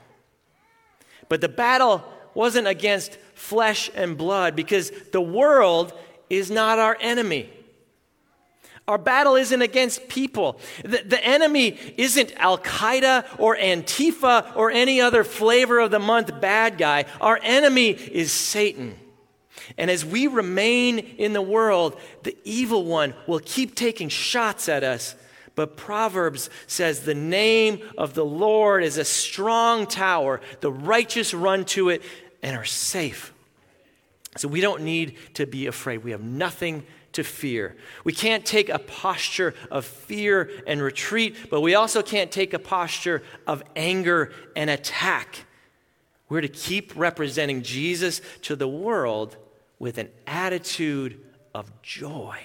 But 1.29 1.41
the 1.41 1.49
battle 1.49 2.05
wasn't 2.35 2.69
against 2.69 3.19
flesh 3.35 3.91
and 3.97 4.17
blood 4.17 4.55
because 4.55 4.93
the 5.11 5.21
world 5.21 5.93
is 6.31 6.53
not 6.53 6.79
our 6.79 6.97
enemy. 7.01 7.51
Our 8.87 8.99
battle 8.99 9.35
isn't 9.35 9.61
against 9.61 10.09
people. 10.09 10.61
The, 10.85 11.03
the 11.05 11.25
enemy 11.25 11.79
isn't 11.97 12.33
Al 12.37 12.59
Qaeda 12.59 13.27
or 13.38 13.57
Antifa 13.57 14.57
or 14.57 14.71
any 14.71 15.01
other 15.01 15.25
flavor 15.25 15.81
of 15.81 15.91
the 15.91 15.99
month 15.99 16.41
bad 16.41 16.79
guy. 16.79 17.05
Our 17.21 17.41
enemy 17.43 17.91
is 17.91 18.31
Satan. 18.31 18.97
And 19.77 19.91
as 19.91 20.05
we 20.05 20.29
remain 20.29 21.01
in 21.01 21.33
the 21.33 21.43
world, 21.43 21.99
the 22.23 22.37
evil 22.45 22.85
one 22.85 23.15
will 23.27 23.41
keep 23.41 23.75
taking 23.75 24.09
shots 24.09 24.69
at 24.69 24.85
us 24.85 25.17
but 25.55 25.77
Proverbs 25.77 26.51
says, 26.67 27.01
The 27.01 27.15
name 27.15 27.81
of 27.99 28.15
the 28.15 28.25
Lord 28.25 28.83
is 28.83 28.99
a 28.99 29.05
strong 29.05 29.87
tower. 29.87 30.41
The 30.61 30.73
righteous 30.73 31.35
run 31.35 31.65
to 31.67 31.91
it 31.91 32.03
and 32.43 32.57
are 32.57 32.65
safe. 32.65 33.33
So 34.37 34.49
we 34.49 34.61
don't 34.61 34.83
need 34.83 35.19
to 35.35 35.47
be 35.47 35.67
afraid. 35.67 35.99
We 35.99 36.12
have 36.12 36.23
nothing 36.23 36.85
to 37.12 37.23
fear. 37.23 37.77
We 38.05 38.12
can't 38.12 38.45
take 38.45 38.71
a 38.71 38.79
posture 38.79 39.55
of 39.71 39.85
fear 39.85 40.51
and 40.67 40.81
retreat, 40.81 41.51
but 41.51 41.61
we 41.61 41.75
also 41.75 42.03
can't 42.03 42.33
take 42.33 42.55
a 42.55 42.59
posture 42.59 43.23
of 43.47 43.62
anger 43.77 44.33
and 44.57 44.71
attack. 44.71 45.45
We're 46.31 46.41
to 46.41 46.49
keep 46.49 46.93
representing 46.97 47.62
Jesus 47.62 48.23
to 48.43 48.57
the 48.57 48.69
world 48.69 49.37
with 49.79 49.99
an 49.99 50.09
attitude 50.27 51.21
of 51.55 51.83
joy. 51.83 52.38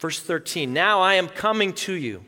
Verse 0.00 0.18
13 0.18 0.72
Now 0.72 1.00
I 1.00 1.14
am 1.14 1.28
coming 1.28 1.72
to 1.74 1.92
you. 1.92 2.24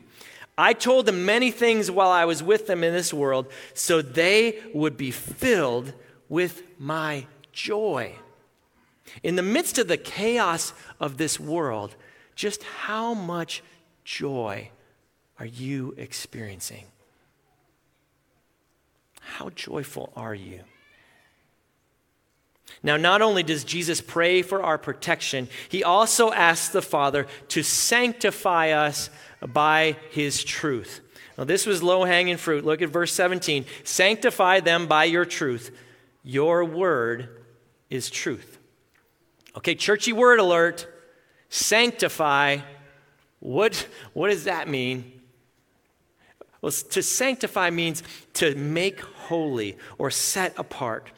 I 0.55 0.73
told 0.73 1.07
them 1.07 1.25
many 1.25 1.49
things 1.49 1.89
while 1.89 2.11
I 2.11 2.25
was 2.25 2.43
with 2.43 2.67
them 2.67 2.83
in 2.83 2.93
this 2.93 3.11
world, 3.11 3.47
so 3.73 4.03
they 4.03 4.61
would 4.73 4.95
be 4.95 5.09
filled 5.09 5.93
with 6.29 6.61
my 6.77 7.25
joy. 7.51 8.15
In 9.23 9.35
the 9.35 9.41
midst 9.41 9.79
of 9.79 9.87
the 9.87 9.97
chaos 9.97 10.73
of 10.99 11.17
this 11.17 11.39
world, 11.39 11.95
just 12.35 12.61
how 12.63 13.15
much 13.15 13.63
joy 14.05 14.69
are 15.39 15.45
you 15.47 15.95
experiencing? 15.97 16.85
How 19.19 19.49
joyful 19.49 20.13
are 20.15 20.35
you? 20.35 20.59
Now, 22.83 22.97
not 22.97 23.21
only 23.21 23.43
does 23.43 23.63
Jesus 23.63 24.01
pray 24.01 24.41
for 24.41 24.61
our 24.61 24.77
protection, 24.77 25.47
he 25.69 25.85
also 25.85 26.33
asks 26.33 26.67
the 26.67 26.81
Father 26.81 27.27
to 27.47 27.63
sanctify 27.63 28.71
us 28.71 29.09
by 29.41 29.95
his 30.11 30.43
truth. 30.43 30.99
Now, 31.37 31.45
this 31.45 31.65
was 31.65 31.81
low 31.81 32.03
hanging 32.03 32.37
fruit. 32.37 32.65
Look 32.65 32.81
at 32.81 32.89
verse 32.89 33.13
17. 33.13 33.65
Sanctify 33.85 34.59
them 34.59 34.87
by 34.87 35.05
your 35.05 35.23
truth. 35.23 35.71
Your 36.23 36.65
word 36.65 37.29
is 37.89 38.09
truth. 38.09 38.59
Okay, 39.57 39.75
churchy 39.75 40.11
word 40.11 40.39
alert. 40.39 40.87
Sanctify. 41.47 42.57
What, 43.39 43.87
what 44.11 44.29
does 44.29 44.43
that 44.43 44.67
mean? 44.67 45.21
Well, 46.61 46.71
to 46.71 47.01
sanctify 47.01 47.69
means 47.69 48.03
to 48.33 48.55
make 48.55 48.99
holy 48.99 49.77
or 49.97 50.11
set 50.11 50.53
apart. 50.57 51.11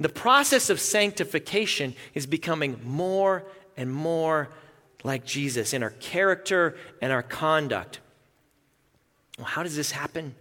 The 0.00 0.08
process 0.08 0.70
of 0.70 0.80
sanctification 0.80 1.94
is 2.14 2.26
becoming 2.26 2.80
more 2.82 3.44
and 3.76 3.92
more 3.92 4.48
like 5.04 5.26
Jesus 5.26 5.74
in 5.74 5.82
our 5.82 5.90
character 5.90 6.76
and 7.02 7.12
our 7.12 7.22
conduct. 7.22 8.00
Well, 9.36 9.46
how 9.46 9.62
does 9.62 9.76
this 9.76 9.90
happen? 9.90 10.34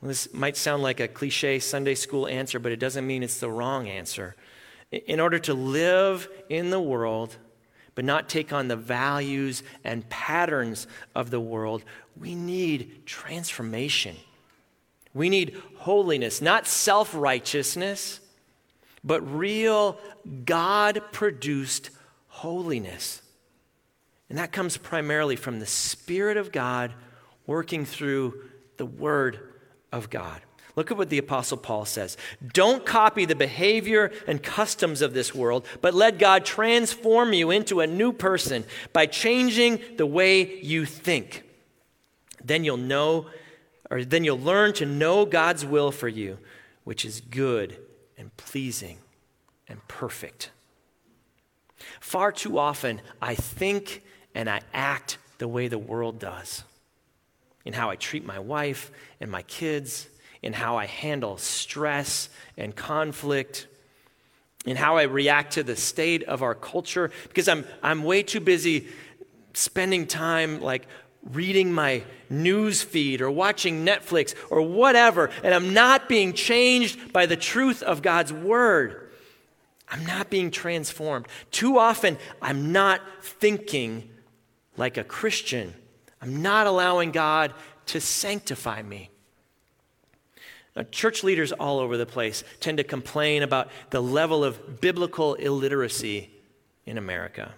Well, 0.00 0.08
this 0.08 0.32
might 0.32 0.56
sound 0.56 0.82
like 0.82 0.98
a 0.98 1.08
cliche 1.08 1.58
Sunday 1.58 1.94
school 1.94 2.26
answer, 2.26 2.58
but 2.58 2.72
it 2.72 2.80
doesn't 2.80 3.06
mean 3.06 3.22
it's 3.22 3.40
the 3.40 3.50
wrong 3.50 3.86
answer. 3.86 4.34
In 4.90 5.20
order 5.20 5.38
to 5.40 5.52
live 5.52 6.28
in 6.48 6.70
the 6.70 6.80
world, 6.80 7.36
but 7.94 8.04
not 8.04 8.30
take 8.30 8.50
on 8.52 8.68
the 8.68 8.76
values 8.76 9.62
and 9.84 10.08
patterns 10.08 10.86
of 11.14 11.30
the 11.30 11.40
world, 11.40 11.84
we 12.18 12.34
need 12.34 13.04
transformation. 13.04 14.16
We 15.16 15.30
need 15.30 15.56
holiness, 15.78 16.42
not 16.42 16.66
self 16.66 17.14
righteousness, 17.14 18.20
but 19.02 19.22
real 19.22 19.98
God 20.44 21.00
produced 21.10 21.88
holiness. 22.28 23.22
And 24.28 24.38
that 24.38 24.52
comes 24.52 24.76
primarily 24.76 25.36
from 25.36 25.58
the 25.58 25.66
Spirit 25.66 26.36
of 26.36 26.52
God 26.52 26.92
working 27.46 27.86
through 27.86 28.42
the 28.76 28.84
Word 28.84 29.38
of 29.90 30.10
God. 30.10 30.42
Look 30.74 30.90
at 30.90 30.98
what 30.98 31.08
the 31.08 31.16
Apostle 31.16 31.56
Paul 31.56 31.86
says. 31.86 32.18
Don't 32.52 32.84
copy 32.84 33.24
the 33.24 33.34
behavior 33.34 34.12
and 34.26 34.42
customs 34.42 35.00
of 35.00 35.14
this 35.14 35.34
world, 35.34 35.64
but 35.80 35.94
let 35.94 36.18
God 36.18 36.44
transform 36.44 37.32
you 37.32 37.50
into 37.50 37.80
a 37.80 37.86
new 37.86 38.12
person 38.12 38.64
by 38.92 39.06
changing 39.06 39.80
the 39.96 40.04
way 40.04 40.60
you 40.60 40.84
think. 40.84 41.44
Then 42.44 42.64
you'll 42.64 42.76
know, 42.76 43.30
or 43.90 44.04
then 44.04 44.24
you'll 44.24 44.38
learn 44.38 44.72
to 44.74 44.86
know 44.86 45.24
God's 45.24 45.64
will 45.64 45.90
for 45.90 46.08
you, 46.08 46.38
which 46.84 47.04
is 47.04 47.20
good 47.20 47.78
and 48.18 48.36
pleasing 48.36 48.98
and 49.68 49.86
perfect. 49.88 50.50
Far 52.00 52.32
too 52.32 52.58
often, 52.58 53.00
I 53.20 53.34
think 53.34 54.02
and 54.34 54.48
I 54.48 54.60
act 54.72 55.18
the 55.38 55.48
way 55.48 55.68
the 55.68 55.78
world 55.78 56.18
does 56.18 56.64
in 57.64 57.72
how 57.72 57.90
I 57.90 57.96
treat 57.96 58.24
my 58.24 58.38
wife 58.38 58.90
and 59.20 59.30
my 59.30 59.42
kids, 59.42 60.08
in 60.42 60.52
how 60.52 60.76
I 60.76 60.86
handle 60.86 61.36
stress 61.36 62.28
and 62.56 62.74
conflict, 62.74 63.66
in 64.64 64.76
how 64.76 64.96
I 64.96 65.02
react 65.02 65.54
to 65.54 65.62
the 65.62 65.76
state 65.76 66.22
of 66.24 66.42
our 66.42 66.54
culture, 66.54 67.10
because 67.24 67.48
I'm, 67.48 67.64
I'm 67.82 68.04
way 68.04 68.22
too 68.22 68.40
busy 68.40 68.88
spending 69.54 70.06
time 70.06 70.60
like 70.60 70.86
reading 71.32 71.72
my 71.72 72.02
news 72.28 72.82
feed 72.82 73.20
or 73.20 73.30
watching 73.30 73.84
Netflix 73.84 74.34
or 74.50 74.62
whatever, 74.62 75.30
and 75.42 75.54
I'm 75.54 75.74
not 75.74 76.08
being 76.08 76.32
changed 76.32 77.12
by 77.12 77.26
the 77.26 77.36
truth 77.36 77.82
of 77.82 78.02
God's 78.02 78.32
word. 78.32 79.10
I'm 79.88 80.04
not 80.04 80.30
being 80.30 80.50
transformed. 80.50 81.26
Too 81.50 81.78
often, 81.78 82.18
I'm 82.42 82.72
not 82.72 83.00
thinking 83.22 84.10
like 84.76 84.96
a 84.96 85.04
Christian. 85.04 85.74
I'm 86.20 86.42
not 86.42 86.66
allowing 86.66 87.12
God 87.12 87.54
to 87.86 88.00
sanctify 88.00 88.82
me. 88.82 89.10
Now, 90.74 90.82
church 90.90 91.24
leaders 91.24 91.52
all 91.52 91.78
over 91.78 91.96
the 91.96 92.04
place 92.04 92.44
tend 92.60 92.78
to 92.78 92.84
complain 92.84 93.42
about 93.42 93.70
the 93.90 94.02
level 94.02 94.44
of 94.44 94.80
biblical 94.80 95.34
illiteracy 95.34 96.30
in 96.84 96.98
America. 96.98 97.54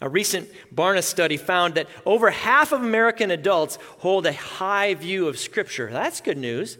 A 0.00 0.08
recent 0.08 0.48
Barna 0.74 1.02
study 1.02 1.36
found 1.36 1.74
that 1.74 1.88
over 2.04 2.30
half 2.30 2.72
of 2.72 2.82
American 2.82 3.30
adults 3.30 3.78
hold 3.98 4.26
a 4.26 4.32
high 4.32 4.94
view 4.94 5.26
of 5.26 5.38
Scripture. 5.38 5.90
That's 5.90 6.20
good 6.20 6.36
news. 6.36 6.76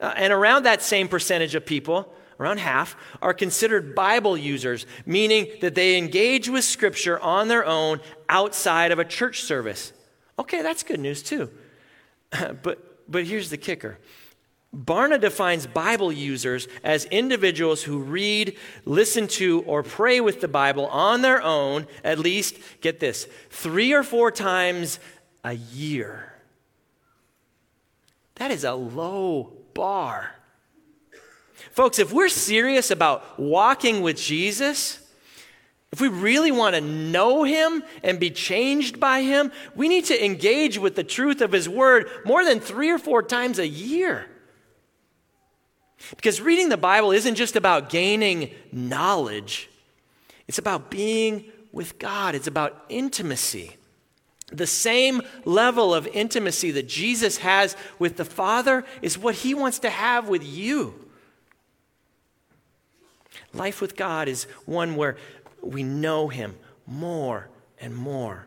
Uh, 0.00 0.12
and 0.16 0.32
around 0.32 0.64
that 0.64 0.82
same 0.82 1.08
percentage 1.08 1.54
of 1.54 1.66
people, 1.66 2.12
around 2.38 2.58
half, 2.58 2.96
are 3.20 3.34
considered 3.34 3.94
Bible 3.94 4.36
users, 4.36 4.86
meaning 5.04 5.48
that 5.60 5.74
they 5.74 5.96
engage 5.96 6.48
with 6.48 6.64
Scripture 6.64 7.18
on 7.20 7.48
their 7.48 7.66
own 7.66 8.00
outside 8.28 8.92
of 8.92 8.98
a 9.00 9.04
church 9.04 9.42
service. 9.42 9.92
Okay, 10.38 10.62
that's 10.62 10.82
good 10.82 11.00
news 11.00 11.22
too. 11.22 11.50
but, 12.62 13.10
but 13.10 13.24
here's 13.24 13.50
the 13.50 13.56
kicker 13.56 13.98
Barna 14.74 15.20
defines 15.20 15.66
Bible 15.66 16.10
users 16.10 16.66
as 16.82 17.04
individuals 17.06 17.82
who 17.82 17.98
read, 17.98 18.56
listen 18.86 19.26
to, 19.28 19.60
or 19.62 19.82
pray 19.82 20.20
with 20.20 20.40
the 20.40 20.48
Bible 20.48 20.86
on 20.86 21.20
their 21.20 21.42
own, 21.42 21.86
at 22.02 22.18
least, 22.18 22.56
get 22.80 22.98
this, 22.98 23.28
three 23.50 23.92
or 23.92 24.02
four 24.02 24.30
times 24.30 24.98
a 25.44 25.52
year. 25.52 26.32
That 28.36 28.50
is 28.50 28.64
a 28.64 28.72
low 28.72 29.52
bar. 29.74 30.36
Folks, 31.72 31.98
if 31.98 32.10
we're 32.10 32.30
serious 32.30 32.90
about 32.90 33.38
walking 33.38 34.00
with 34.00 34.16
Jesus, 34.16 34.98
if 35.92 36.00
we 36.00 36.08
really 36.08 36.50
want 36.50 36.74
to 36.74 36.80
know 36.80 37.44
him 37.44 37.82
and 38.02 38.18
be 38.18 38.30
changed 38.30 38.98
by 38.98 39.20
him, 39.20 39.52
we 39.76 39.88
need 39.88 40.06
to 40.06 40.24
engage 40.24 40.78
with 40.78 40.96
the 40.96 41.04
truth 41.04 41.42
of 41.42 41.52
his 41.52 41.68
word 41.68 42.08
more 42.24 42.42
than 42.42 42.58
three 42.58 42.90
or 42.90 42.98
four 42.98 43.22
times 43.22 43.58
a 43.58 43.68
year. 43.68 44.26
Because 46.10 46.40
reading 46.40 46.68
the 46.68 46.76
Bible 46.76 47.12
isn't 47.12 47.34
just 47.34 47.56
about 47.56 47.88
gaining 47.88 48.50
knowledge, 48.70 49.68
it's 50.48 50.58
about 50.58 50.90
being 50.90 51.44
with 51.72 51.98
God, 51.98 52.34
it's 52.34 52.46
about 52.46 52.84
intimacy. 52.88 53.76
The 54.48 54.66
same 54.66 55.22
level 55.44 55.94
of 55.94 56.06
intimacy 56.08 56.72
that 56.72 56.86
Jesus 56.86 57.38
has 57.38 57.74
with 57.98 58.16
the 58.16 58.24
Father 58.24 58.84
is 59.00 59.16
what 59.16 59.36
he 59.36 59.54
wants 59.54 59.78
to 59.80 59.90
have 59.90 60.28
with 60.28 60.44
you. 60.44 60.94
Life 63.54 63.80
with 63.80 63.96
God 63.96 64.28
is 64.28 64.44
one 64.66 64.94
where 64.96 65.16
we 65.62 65.82
know 65.82 66.28
him 66.28 66.56
more 66.86 67.48
and 67.80 67.94
more, 67.94 68.46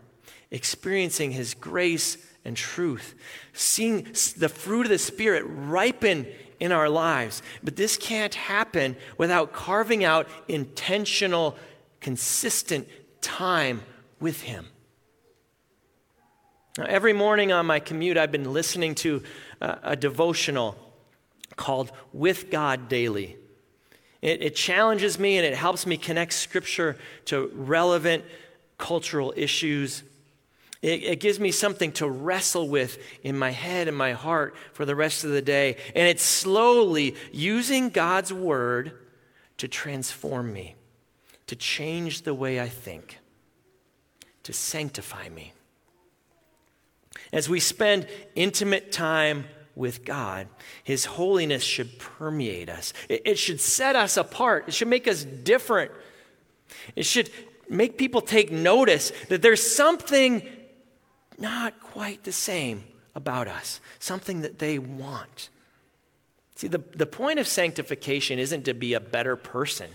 experiencing 0.52 1.32
his 1.32 1.54
grace 1.54 2.18
and 2.44 2.56
truth, 2.56 3.16
seeing 3.54 4.04
the 4.38 4.50
fruit 4.50 4.86
of 4.86 4.90
the 4.90 5.00
Spirit 5.00 5.44
ripen 5.48 6.28
in 6.60 6.72
our 6.72 6.90
lives. 6.90 7.42
But 7.64 7.76
this 7.76 7.98
can't 7.98 8.34
happen 8.34 8.96
without 9.18 9.54
carving 9.54 10.04
out 10.04 10.28
intentional, 10.48 11.56
consistent 12.02 12.88
time 13.22 13.82
with 14.20 14.42
Him. 14.42 14.68
Now, 16.78 16.86
every 16.86 17.14
morning 17.14 17.52
on 17.52 17.66
my 17.66 17.80
commute, 17.80 18.18
I've 18.18 18.32
been 18.32 18.52
listening 18.52 18.96
to 18.96 19.24
a, 19.62 19.80
a 19.84 19.96
devotional 19.96 20.78
called 21.56 21.92
With 22.12 22.50
God 22.52 22.90
Daily. 22.90 23.38
It, 24.22 24.42
it 24.42 24.56
challenges 24.56 25.18
me 25.20 25.38
and 25.38 25.46
it 25.46 25.56
helps 25.56 25.86
me 25.86 25.98
connect 25.98 26.34
Scripture 26.34 26.98
to 27.26 27.52
relevant 27.54 28.26
cultural 28.78 29.34
issues 29.38 30.04
it, 30.86 31.04
it, 31.04 31.20
gives 31.20 31.40
me 31.40 31.50
something 31.50 31.92
to 31.94 32.08
wrestle 32.08 32.70
with 32.70 33.00
in 33.24 33.36
my 33.36 33.50
head 33.50 33.88
and 33.88 33.98
my 33.98 34.14
heart 34.14 34.56
for 34.74 34.86
the 34.86 34.96
rest 34.96 35.24
of 35.24 35.32
the 35.32 35.42
day. 35.42 35.78
And 35.96 36.08
it's 36.08 36.22
slowly 36.22 37.16
using 37.32 37.90
God's 37.90 38.32
word 38.32 38.92
to 39.58 39.68
transform 39.68 40.54
me, 40.54 40.76
to 41.48 41.56
change 41.56 42.22
the 42.22 42.36
way 42.36 42.60
I 42.62 42.70
think, 42.70 43.18
to 44.44 44.54
sanctify 44.54 45.30
me. 45.30 45.54
As 47.34 47.50
we 47.50 47.60
spend 47.60 48.06
intimate 48.36 48.92
time 48.92 49.46
with 49.74 50.06
God, 50.06 50.48
His 50.84 51.06
holiness 51.06 51.64
should 51.64 51.98
permeate 51.98 52.70
us. 52.70 52.94
It, 53.10 53.24
it 53.26 53.40
should 53.40 53.60
set 53.60 53.96
us 53.96 54.18
apart, 54.18 54.66
it 54.68 54.76
should 54.76 54.88
make 54.88 55.08
us 55.08 55.24
different. 55.24 55.92
It 56.96 57.08
should 57.08 57.32
make 57.70 57.98
people 57.98 58.22
take 58.22 58.52
notice 58.52 59.12
that 59.30 59.42
there's 59.42 59.76
something 59.76 60.48
not 61.38 61.80
quite 61.82 62.24
the 62.24 62.32
same 62.32 62.84
about 63.14 63.48
us, 63.48 63.80
something 64.00 64.42
that 64.42 64.60
they 64.60 64.78
want. 64.78 65.50
See, 66.56 66.68
the, 66.68 66.84
the 66.96 67.06
point 67.06 67.40
of 67.40 67.48
sanctification 67.48 68.40
isn't 68.40 68.64
to 68.64 68.74
be 68.74 68.94
a 68.94 69.00
better 69.00 69.36
person, 69.36 69.90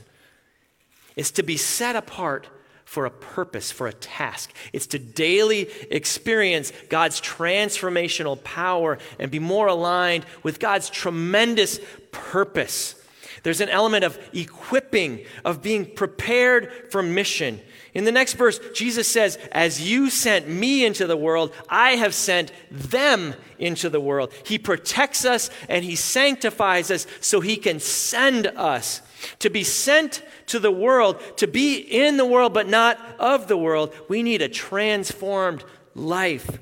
it's 1.16 1.30
to 1.32 1.42
be 1.42 1.56
set 1.56 1.96
apart 1.96 2.46
for 2.84 3.06
a 3.06 3.10
purpose, 3.10 3.70
for 3.70 3.86
a 3.86 3.92
task. 3.92 4.52
It's 4.72 4.88
to 4.88 4.98
daily 4.98 5.68
experience 5.92 6.72
God's 6.88 7.20
transformational 7.20 8.42
power 8.42 8.98
and 9.20 9.30
be 9.30 9.38
more 9.38 9.68
aligned 9.68 10.26
with 10.42 10.58
God's 10.58 10.90
tremendous 10.90 11.78
purpose. 12.10 12.96
There's 13.44 13.60
an 13.60 13.68
element 13.68 14.02
of 14.02 14.18
equipping, 14.32 15.24
of 15.44 15.62
being 15.62 15.86
prepared 15.94 16.90
for 16.90 17.00
mission. 17.00 17.60
In 17.92 18.04
the 18.04 18.12
next 18.12 18.34
verse, 18.34 18.60
Jesus 18.72 19.08
says, 19.08 19.36
As 19.50 19.80
you 19.90 20.10
sent 20.10 20.48
me 20.48 20.84
into 20.84 21.06
the 21.06 21.16
world, 21.16 21.52
I 21.68 21.92
have 21.92 22.14
sent 22.14 22.52
them 22.70 23.34
into 23.58 23.88
the 23.88 24.00
world. 24.00 24.32
He 24.44 24.58
protects 24.58 25.24
us 25.24 25.50
and 25.68 25.84
He 25.84 25.96
sanctifies 25.96 26.90
us 26.90 27.06
so 27.20 27.40
He 27.40 27.56
can 27.56 27.80
send 27.80 28.46
us. 28.46 29.02
To 29.40 29.50
be 29.50 29.64
sent 29.64 30.22
to 30.46 30.58
the 30.58 30.70
world, 30.70 31.20
to 31.38 31.46
be 31.46 31.78
in 31.78 32.16
the 32.16 32.24
world 32.24 32.54
but 32.54 32.68
not 32.68 32.98
of 33.18 33.48
the 33.48 33.56
world, 33.56 33.94
we 34.08 34.22
need 34.22 34.40
a 34.40 34.48
transformed 34.48 35.64
life. 35.94 36.58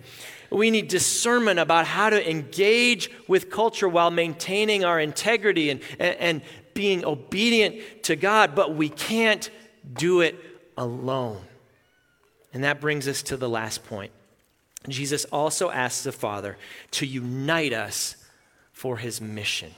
We 0.51 0.71
need 0.71 0.89
discernment 0.89 1.61
about 1.61 1.87
how 1.87 2.09
to 2.09 2.31
engage 2.31 3.11
with 3.29 3.51
culture 3.51 3.89
while 3.89 4.11
maintaining 4.11 4.83
our 4.83 4.99
integrity 4.99 5.69
and, 5.69 5.81
and, 5.99 6.17
and 6.17 6.43
being 6.73 7.05
obedient 7.05 8.05
to 8.05 8.17
God, 8.17 8.55
but 8.55 8.75
we 8.75 8.89
can't 8.89 9.51
do 9.93 10.23
it 10.23 10.58
alone. 10.79 11.43
And 12.55 12.65
that 12.65 12.81
brings 12.81 13.07
us 13.07 13.23
to 13.25 13.37
the 13.37 13.49
last 13.49 13.85
point. 13.85 14.13
Jesus 14.89 15.27
also 15.27 15.71
asks 15.71 16.05
the 16.05 16.13
Father 16.13 16.57
to 16.93 17.07
unite 17.07 17.75
us 17.75 18.17
for 18.73 18.97
his 18.97 19.21
mission. 19.21 19.73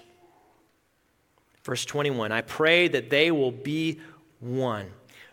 Verse 1.64 1.84
21 1.84 2.30
I 2.30 2.42
pray 2.42 2.86
that 2.86 3.10
they 3.10 3.30
will 3.30 3.50
be 3.50 3.98
one, 4.38 4.86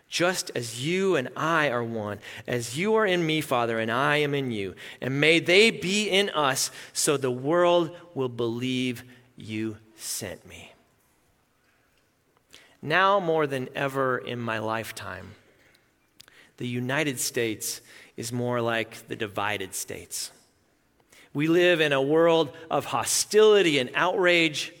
just 0.08 0.50
as 0.54 0.84
you 0.84 1.16
and 1.16 1.28
I 1.36 1.70
are 1.70 1.84
one, 1.84 2.18
as 2.46 2.78
you 2.78 2.94
are 2.94 3.06
in 3.06 3.24
me, 3.24 3.40
Father, 3.40 3.78
and 3.78 3.90
I 3.90 4.16
am 4.16 4.34
in 4.34 4.50
you. 4.50 4.74
And 5.00 5.20
may 5.20 5.38
they 5.38 5.70
be 5.70 6.08
in 6.08 6.30
us, 6.30 6.70
so 6.92 7.16
the 7.16 7.30
world 7.30 7.94
will 8.14 8.28
believe 8.28 9.04
you 9.36 9.76
sent 9.96 10.46
me. 10.46 10.72
Now, 12.80 13.18
more 13.20 13.46
than 13.46 13.68
ever 13.74 14.18
in 14.18 14.38
my 14.38 14.58
lifetime, 14.58 15.34
the 16.58 16.68
United 16.68 17.18
States 17.18 17.80
is 18.16 18.32
more 18.32 18.60
like 18.60 19.08
the 19.08 19.16
divided 19.16 19.74
states. 19.74 20.30
We 21.32 21.46
live 21.46 21.80
in 21.80 21.92
a 21.92 22.02
world 22.02 22.52
of 22.70 22.84
hostility 22.84 23.78
and 23.78 23.90
outrage 23.94 24.72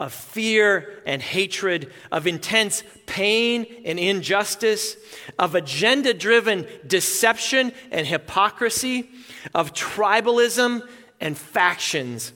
of 0.00 0.12
fear 0.12 1.02
and 1.06 1.20
hatred, 1.20 1.92
of 2.12 2.26
intense 2.26 2.84
pain 3.06 3.66
and 3.84 3.98
injustice, 3.98 4.96
of 5.38 5.54
agenda 5.54 6.14
driven 6.14 6.66
deception 6.86 7.72
and 7.90 8.06
hypocrisy, 8.06 9.10
of 9.54 9.72
tribalism 9.72 10.86
and 11.20 11.36
factions. 11.36 12.32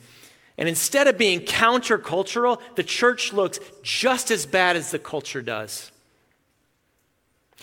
And 0.58 0.68
instead 0.68 1.06
of 1.06 1.16
being 1.16 1.40
countercultural, 1.40 2.60
the 2.74 2.82
church 2.82 3.32
looks 3.32 3.60
just 3.82 4.30
as 4.30 4.44
bad 4.44 4.76
as 4.76 4.90
the 4.90 4.98
culture 4.98 5.42
does. 5.42 5.92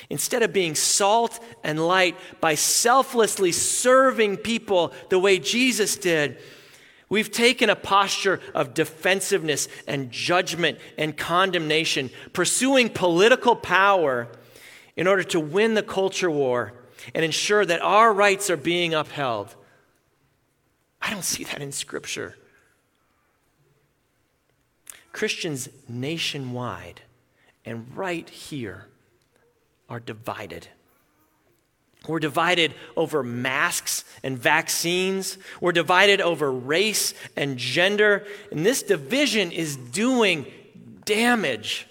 Instead 0.09 0.41
of 0.41 0.51
being 0.51 0.73
salt 0.73 1.39
and 1.63 1.85
light 1.85 2.17
by 2.41 2.55
selflessly 2.55 3.51
serving 3.51 4.37
people 4.37 4.91
the 5.09 5.19
way 5.19 5.37
Jesus 5.37 5.95
did, 5.95 6.39
We've 7.09 7.31
taken 7.31 7.71
a 7.71 7.75
posture 7.75 8.39
of 8.53 8.75
defensiveness 8.75 9.67
and 9.87 10.11
judgment 10.11 10.77
and 10.95 11.17
condemnation, 11.17 12.11
pursuing 12.33 12.89
political 12.89 13.55
power 13.55 14.27
in 14.95 15.07
order 15.07 15.23
to 15.23 15.39
win 15.39 15.73
the 15.73 15.81
culture 15.81 16.29
war 16.29 16.73
and 17.15 17.25
ensure 17.25 17.65
that 17.65 17.81
our 17.81 18.13
rights 18.13 18.51
are 18.51 18.57
being 18.57 18.93
upheld. 18.93 19.55
I 21.01 21.09
don't 21.09 21.23
see 21.23 21.43
that 21.45 21.61
in 21.63 21.71
Scripture. 21.71 22.35
Christians 25.11 25.67
nationwide 25.87 27.01
and 27.65 27.87
right 27.97 28.29
here 28.29 28.88
are 29.89 29.99
divided. 29.99 30.67
We're 32.07 32.19
divided 32.19 32.73
over 32.95 33.23
masks 33.23 34.05
and 34.23 34.37
vaccines. 34.37 35.37
We're 35.59 35.73
divided 35.73 36.21
over 36.21 36.51
race 36.51 37.13
and 37.35 37.57
gender. 37.57 38.25
And 38.51 38.65
this 38.65 38.83
division 38.83 39.51
is 39.51 39.75
doing 39.75 40.45
damage. 41.03 41.87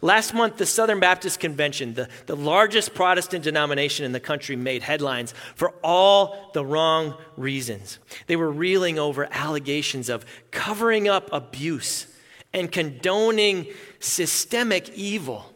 Last 0.00 0.34
month, 0.34 0.58
the 0.58 0.66
Southern 0.66 1.00
Baptist 1.00 1.40
Convention, 1.40 1.94
the, 1.94 2.08
the 2.26 2.36
largest 2.36 2.94
Protestant 2.94 3.42
denomination 3.42 4.04
in 4.04 4.12
the 4.12 4.20
country, 4.20 4.54
made 4.54 4.82
headlines 4.82 5.32
for 5.54 5.70
all 5.82 6.50
the 6.52 6.64
wrong 6.64 7.16
reasons. 7.36 7.98
They 8.26 8.36
were 8.36 8.50
reeling 8.50 8.98
over 8.98 9.26
allegations 9.30 10.08
of 10.08 10.26
covering 10.50 11.08
up 11.08 11.30
abuse 11.32 12.06
and 12.52 12.70
condoning 12.70 13.66
systemic 13.98 14.90
evil. 14.90 15.53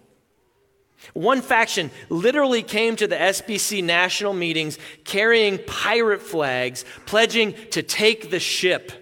One 1.14 1.42
faction 1.42 1.90
literally 2.09 2.62
came 2.62 2.97
to 2.97 3.07
the 3.07 3.16
SBC 3.16 3.83
national 3.83 4.35
meetings 4.35 4.79
carrying 5.05 5.59
pirate 5.66 6.23
flags, 6.23 6.85
pledging 7.07 7.55
to 7.71 7.83
take 7.83 8.31
the 8.31 8.40
ship. 8.40 8.92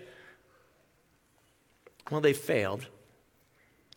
Well, 2.11 2.21
they 2.21 2.33
failed. 2.33 2.87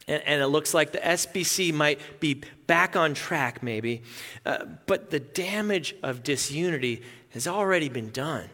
And, 0.08 0.24
and 0.26 0.41
it 0.41 0.48
looks 0.48 0.74
like 0.74 0.91
the 0.91 1.00
SBC 1.00 1.74
might 1.74 2.00
be 2.19 2.41
back 2.67 2.95
on 2.95 3.13
track, 3.13 3.62
maybe. 3.62 4.02
Uh, 4.45 4.65
but 4.86 5.12
the 5.12 5.19
damage 5.19 5.95
of 6.04 6.24
disunity 6.24 7.04
has 7.30 7.48
already 7.48 7.89
been 7.89 8.10
done. 8.10 8.50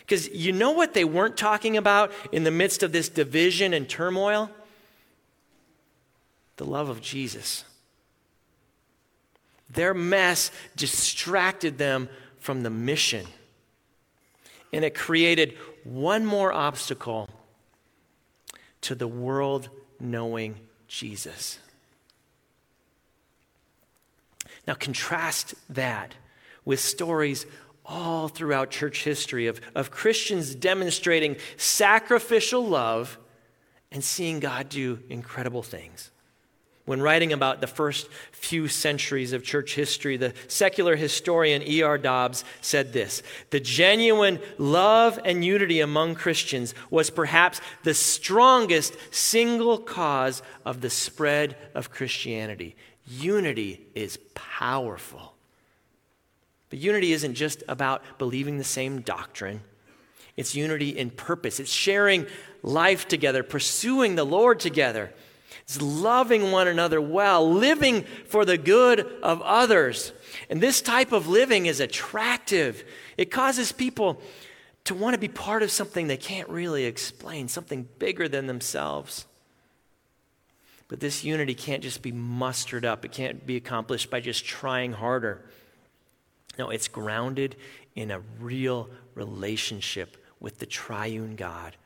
Because 0.00 0.28
you 0.30 0.52
know 0.52 0.72
what 0.72 0.94
they 0.94 1.04
weren't 1.04 1.36
talking 1.36 1.76
about 1.76 2.12
in 2.32 2.44
the 2.44 2.50
midst 2.50 2.82
of 2.82 2.92
this 2.92 3.08
division 3.08 3.74
and 3.74 3.88
turmoil? 3.88 4.50
The 6.56 6.64
love 6.64 6.88
of 6.88 7.00
Jesus. 7.00 7.64
Their 9.70 9.94
mess 9.94 10.50
distracted 10.76 11.78
them 11.78 12.08
from 12.38 12.62
the 12.62 12.70
mission. 12.70 13.26
And 14.72 14.84
it 14.84 14.94
created 14.94 15.56
one 15.84 16.24
more 16.24 16.52
obstacle 16.52 17.28
to 18.82 18.94
the 18.94 19.08
world 19.08 19.68
knowing 20.00 20.56
Jesus. 20.86 21.58
Now, 24.66 24.74
contrast 24.74 25.54
that 25.70 26.14
with 26.64 26.80
stories 26.80 27.46
all 27.84 28.28
throughout 28.28 28.70
church 28.70 29.02
history 29.02 29.46
of, 29.46 29.60
of 29.74 29.90
Christians 29.90 30.54
demonstrating 30.54 31.36
sacrificial 31.56 32.64
love 32.66 33.18
and 33.90 34.04
seeing 34.04 34.40
God 34.40 34.68
do 34.68 35.00
incredible 35.08 35.62
things. 35.62 36.10
When 36.88 37.02
writing 37.02 37.34
about 37.34 37.60
the 37.60 37.66
first 37.66 38.08
few 38.32 38.66
centuries 38.66 39.34
of 39.34 39.44
church 39.44 39.74
history, 39.74 40.16
the 40.16 40.32
secular 40.46 40.96
historian 40.96 41.62
E.R. 41.62 41.98
Dodds 41.98 42.46
said 42.62 42.94
this 42.94 43.22
The 43.50 43.60
genuine 43.60 44.40
love 44.56 45.20
and 45.22 45.44
unity 45.44 45.80
among 45.80 46.14
Christians 46.14 46.72
was 46.88 47.10
perhaps 47.10 47.60
the 47.82 47.92
strongest 47.92 48.96
single 49.10 49.76
cause 49.76 50.40
of 50.64 50.80
the 50.80 50.88
spread 50.88 51.58
of 51.74 51.90
Christianity. 51.90 52.74
Unity 53.06 53.86
is 53.94 54.18
powerful. 54.32 55.34
But 56.70 56.78
unity 56.78 57.12
isn't 57.12 57.34
just 57.34 57.62
about 57.68 58.02
believing 58.16 58.56
the 58.56 58.64
same 58.64 59.02
doctrine. 59.02 59.60
It's 60.38 60.54
unity 60.54 60.96
in 60.96 61.10
purpose. 61.10 61.60
It's 61.60 61.70
sharing 61.70 62.24
life 62.62 63.06
together, 63.08 63.42
pursuing 63.42 64.14
the 64.14 64.24
Lord 64.24 64.58
together. 64.58 65.12
It's 65.68 65.82
loving 65.82 66.50
one 66.50 66.66
another 66.66 66.98
well, 66.98 67.52
living 67.52 68.04
for 68.24 68.46
the 68.46 68.56
good 68.56 69.00
of 69.22 69.42
others. 69.42 70.12
And 70.48 70.62
this 70.62 70.80
type 70.80 71.12
of 71.12 71.28
living 71.28 71.66
is 71.66 71.78
attractive. 71.78 72.84
It 73.18 73.30
causes 73.30 73.70
people 73.70 74.22
to 74.84 74.94
want 74.94 75.12
to 75.12 75.20
be 75.20 75.28
part 75.28 75.62
of 75.62 75.70
something 75.70 76.06
they 76.06 76.16
can't 76.16 76.48
really 76.48 76.86
explain, 76.86 77.48
something 77.48 77.86
bigger 77.98 78.28
than 78.28 78.46
themselves. 78.46 79.26
But 80.88 81.00
this 81.00 81.22
unity 81.22 81.54
can't 81.54 81.82
just 81.82 82.00
be 82.00 82.12
mustered 82.12 82.86
up, 82.86 83.04
it 83.04 83.12
can't 83.12 83.46
be 83.46 83.56
accomplished 83.56 84.10
by 84.10 84.20
just 84.20 84.46
trying 84.46 84.94
harder. 84.94 85.44
No, 86.58 86.70
it's 86.70 86.88
grounded 86.88 87.56
in 87.94 88.10
a 88.10 88.22
real 88.40 88.88
relationship 89.14 90.16
with 90.40 90.60
the 90.60 90.66
triune 90.66 91.36
God, 91.36 91.76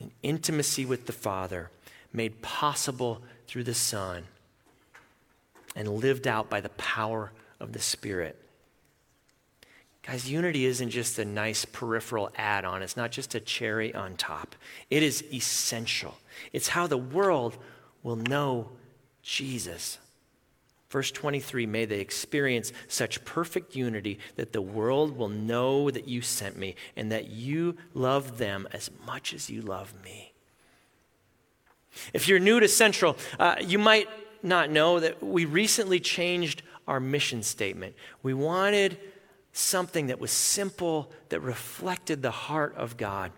an 0.00 0.10
intimacy 0.22 0.84
with 0.84 1.06
the 1.06 1.14
Father 1.14 1.70
made 2.16 2.42
possible 2.42 3.22
through 3.46 3.64
the 3.64 3.74
Son 3.74 4.24
and 5.74 5.88
lived 5.88 6.26
out 6.26 6.48
by 6.48 6.60
the 6.60 6.70
power 6.70 7.32
of 7.60 7.72
the 7.72 7.78
Spirit. 7.78 8.40
Guys, 10.02 10.30
unity 10.30 10.64
isn't 10.64 10.90
just 10.90 11.18
a 11.18 11.24
nice 11.24 11.64
peripheral 11.64 12.30
add 12.36 12.64
on, 12.64 12.82
it's 12.82 12.96
not 12.96 13.10
just 13.10 13.34
a 13.34 13.40
cherry 13.40 13.94
on 13.94 14.16
top. 14.16 14.54
It 14.88 15.02
is 15.02 15.24
essential. 15.32 16.16
It's 16.52 16.68
how 16.68 16.86
the 16.86 16.96
world 16.96 17.56
will 18.02 18.16
know 18.16 18.70
Jesus. 19.22 19.98
Verse 20.88 21.10
23 21.10 21.66
May 21.66 21.84
they 21.84 21.98
experience 21.98 22.72
such 22.86 23.24
perfect 23.24 23.74
unity 23.74 24.20
that 24.36 24.52
the 24.52 24.62
world 24.62 25.16
will 25.16 25.28
know 25.28 25.90
that 25.90 26.06
you 26.06 26.22
sent 26.22 26.56
me 26.56 26.76
and 26.96 27.10
that 27.10 27.28
you 27.28 27.76
love 27.92 28.38
them 28.38 28.68
as 28.72 28.90
much 29.06 29.34
as 29.34 29.50
you 29.50 29.60
love 29.60 29.92
me. 30.04 30.25
If 32.12 32.28
you're 32.28 32.38
new 32.38 32.60
to 32.60 32.68
Central, 32.68 33.16
uh, 33.38 33.56
you 33.60 33.78
might 33.78 34.08
not 34.42 34.70
know 34.70 35.00
that 35.00 35.22
we 35.22 35.44
recently 35.44 36.00
changed 36.00 36.62
our 36.86 37.00
mission 37.00 37.42
statement. 37.42 37.94
We 38.22 38.34
wanted 38.34 38.98
something 39.52 40.08
that 40.08 40.20
was 40.20 40.30
simple, 40.30 41.10
that 41.30 41.40
reflected 41.40 42.22
the 42.22 42.30
heart 42.30 42.74
of 42.76 42.96
God. 42.96 43.32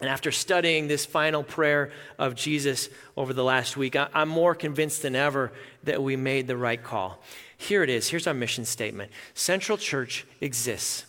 And 0.00 0.08
after 0.08 0.30
studying 0.30 0.86
this 0.86 1.04
final 1.04 1.42
prayer 1.42 1.90
of 2.18 2.34
Jesus 2.34 2.88
over 3.16 3.32
the 3.32 3.42
last 3.42 3.76
week, 3.76 3.96
I'm 3.96 4.28
more 4.28 4.54
convinced 4.54 5.02
than 5.02 5.16
ever 5.16 5.52
that 5.84 6.02
we 6.02 6.14
made 6.14 6.46
the 6.46 6.56
right 6.56 6.82
call. 6.82 7.20
Here 7.56 7.82
it 7.82 7.90
is. 7.90 8.08
Here's 8.08 8.26
our 8.26 8.34
mission 8.34 8.64
statement 8.64 9.10
Central 9.34 9.76
Church 9.76 10.24
exists 10.40 11.04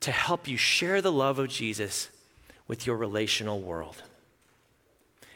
to 0.00 0.12
help 0.12 0.46
you 0.48 0.56
share 0.56 1.00
the 1.00 1.12
love 1.12 1.38
of 1.38 1.48
Jesus 1.48 2.10
with 2.66 2.86
your 2.86 2.96
relational 2.96 3.60
world. 3.60 4.02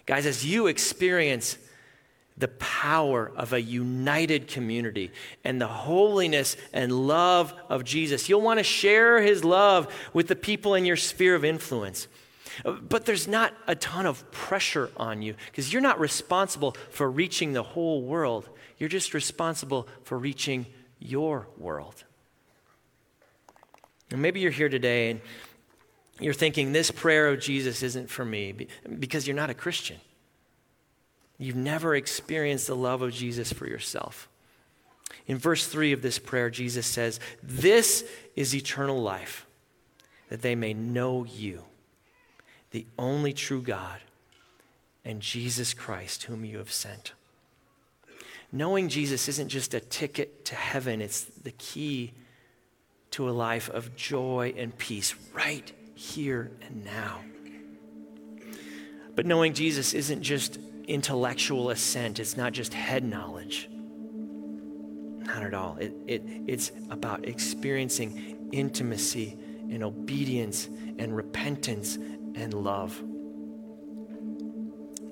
Guys, 0.07 0.27
as 0.27 0.45
you 0.45 0.67
experience 0.67 1.57
the 2.37 2.49
power 2.49 3.31
of 3.37 3.53
a 3.53 3.63
united 3.63 4.49
community 4.49 5.13
and 5.45 5.61
the 5.61 5.69
holiness 5.69 6.57
and 6.73 7.07
love 7.07 7.55
of 7.69 7.85
Jesus, 7.85 8.29
you'll 8.29 8.41
want 8.41 8.59
to 8.59 8.65
share 8.65 9.23
his 9.23 9.45
love 9.45 9.93
with 10.13 10.27
the 10.29 10.37
people 10.37 10.75
in 10.75 10.85
your 10.85 10.97
sphere 10.97 11.35
of 11.35 11.45
influence. 11.45 12.09
But 12.65 13.05
there's 13.05 13.27
not 13.27 13.55
a 13.67 13.75
ton 13.75 14.07
of 14.07 14.31
pressure 14.31 14.91
on 14.97 15.23
you 15.23 15.35
because 15.47 15.73
you're 15.73 15.83
not 15.83 15.99
responsible 15.99 16.77
for 16.91 17.11
reaching 17.11 17.53
the 17.53 17.63
whole 17.63 18.03
world. 18.03 18.49
You're 18.79 18.89
just 18.89 19.15
responsible 19.15 19.89
for 20.03 20.19
reaching 20.19 20.67
your 20.99 21.49
world. 21.57 22.05
And 24.11 24.21
maybe 24.21 24.41
you're 24.41 24.53
here 24.53 24.69
today 24.69 25.11
and 25.11 25.21
you're 26.21 26.35
thinking, 26.35 26.73
this 26.73 26.91
prayer 26.91 27.29
of 27.29 27.41
Jesus 27.41 27.83
isn't 27.83 28.09
for 28.09 28.25
me 28.25 28.69
because 28.99 29.27
you're 29.27 29.37
not 29.37 29.51
a 29.51 29.55
Christian. 29.55 29.99
You've 31.39 31.57
never 31.57 31.97
experienced 31.97 32.69
the 32.69 32.77
love 32.77 33.03
of 33.03 33.13
Jesus 33.13 33.53
for 33.53 33.67
yourself. 33.67 34.29
In 35.27 35.39
verse 35.39 35.67
3 35.67 35.93
of 35.93 36.03
this 36.03 36.19
prayer, 36.19 36.51
Jesus 36.51 36.87
says, 36.87 37.19
This 37.43 38.05
is 38.37 38.55
eternal 38.55 39.03
life, 39.03 39.47
that 40.29 40.43
they 40.43 40.55
may 40.55 40.75
know 40.75 41.25
you 41.25 41.65
the 42.71 42.87
only 42.99 43.33
true 43.33 43.63
God, 43.63 44.01
and 45.05 45.21
Jesus 45.21 45.75
Christ, 45.75 46.25
whom 46.25 46.45
you 46.45 46.59
have 46.59 46.73
sent. 46.73 47.13
Knowing 48.51 48.89
Jesus 48.89 49.29
isn't 49.29 49.49
just 49.49 49.75
a 49.75 49.81
ticket 49.81 50.45
to 50.47 50.55
heaven, 50.55 51.01
it's 51.01 51.23
the 51.25 51.53
key 51.53 52.13
to 53.13 53.29
a 53.29 53.33
life 53.33 53.69
of 53.71 53.95
joy 53.95 54.55
and 54.57 54.77
peace 54.77 55.15
right 55.33 55.73
here 56.05 56.53
and 56.63 56.85
now. 56.85 57.21
But 59.15 59.27
knowing 59.27 59.55
Jesus 59.55 59.95
isn't 59.95 60.23
just 60.23 60.59
intellectual 60.87 61.71
assent, 61.71 62.19
it's 62.19 62.37
not 62.37 62.53
just 62.53 62.75
head 62.75 63.05
knowledge. 63.05 63.69
Not 63.71 65.43
at 65.43 65.55
all. 65.55 65.77
It, 65.79 65.95
it, 66.07 66.23
it's 66.47 66.73
about 66.91 67.27
experiencing 67.27 68.51
intimacy 68.53 69.39
and 69.71 69.83
obedience 69.83 70.69
and 70.99 71.17
repentance 71.17 71.97
and 71.97 72.53
love. 72.53 73.03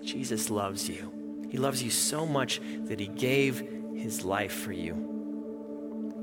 Jesus 0.02 0.50
loves 0.50 0.88
you. 0.88 1.46
He 1.50 1.58
loves 1.58 1.82
you 1.82 1.90
so 1.90 2.26
much 2.26 2.60
that 2.84 3.00
he 3.00 3.06
gave 3.06 3.60
his 3.94 4.24
life 4.24 4.52
for 4.52 4.72
you. 4.72 5.11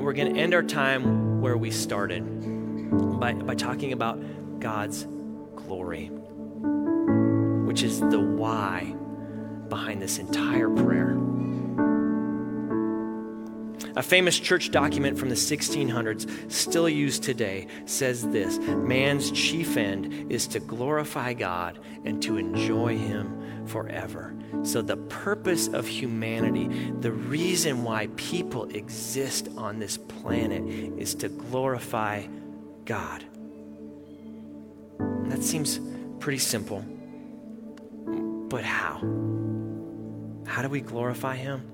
We're 0.00 0.12
going 0.12 0.34
to 0.34 0.40
end 0.40 0.54
our 0.54 0.62
time 0.62 1.40
where 1.40 1.56
we 1.56 1.70
started 1.70 2.22
by, 3.20 3.34
by 3.34 3.54
talking 3.54 3.92
about 3.92 4.20
God's 4.58 5.06
glory, 5.56 6.06
which 7.66 7.82
is 7.82 8.00
the 8.00 8.20
why 8.20 8.94
behind 9.68 10.02
this 10.02 10.18
entire 10.18 10.68
prayer. 10.68 11.16
A 13.96 14.02
famous 14.02 14.38
church 14.38 14.70
document 14.70 15.18
from 15.18 15.28
the 15.28 15.34
1600s, 15.34 16.50
still 16.50 16.88
used 16.88 17.22
today, 17.22 17.66
says 17.86 18.26
this 18.28 18.58
Man's 18.58 19.30
chief 19.30 19.76
end 19.76 20.32
is 20.32 20.46
to 20.48 20.60
glorify 20.60 21.34
God 21.34 21.78
and 22.04 22.22
to 22.22 22.36
enjoy 22.36 22.96
Him 22.96 23.39
forever. 23.66 24.34
So, 24.62 24.82
the 24.82 24.96
purpose 24.96 25.68
of 25.68 25.86
humanity, 25.86 26.68
the 27.00 27.12
reason 27.12 27.82
why 27.84 28.08
people 28.16 28.64
exist 28.64 29.48
on 29.56 29.78
this 29.78 29.96
planet, 29.96 30.62
is 30.98 31.14
to 31.16 31.28
glorify 31.28 32.26
God. 32.84 33.24
that 34.98 35.42
seems 35.42 35.80
pretty 36.18 36.38
simple. 36.38 36.80
But 38.48 38.64
how? 38.64 38.98
How 40.46 40.62
do 40.62 40.68
we 40.68 40.80
glorify 40.80 41.36
Him? 41.36 41.70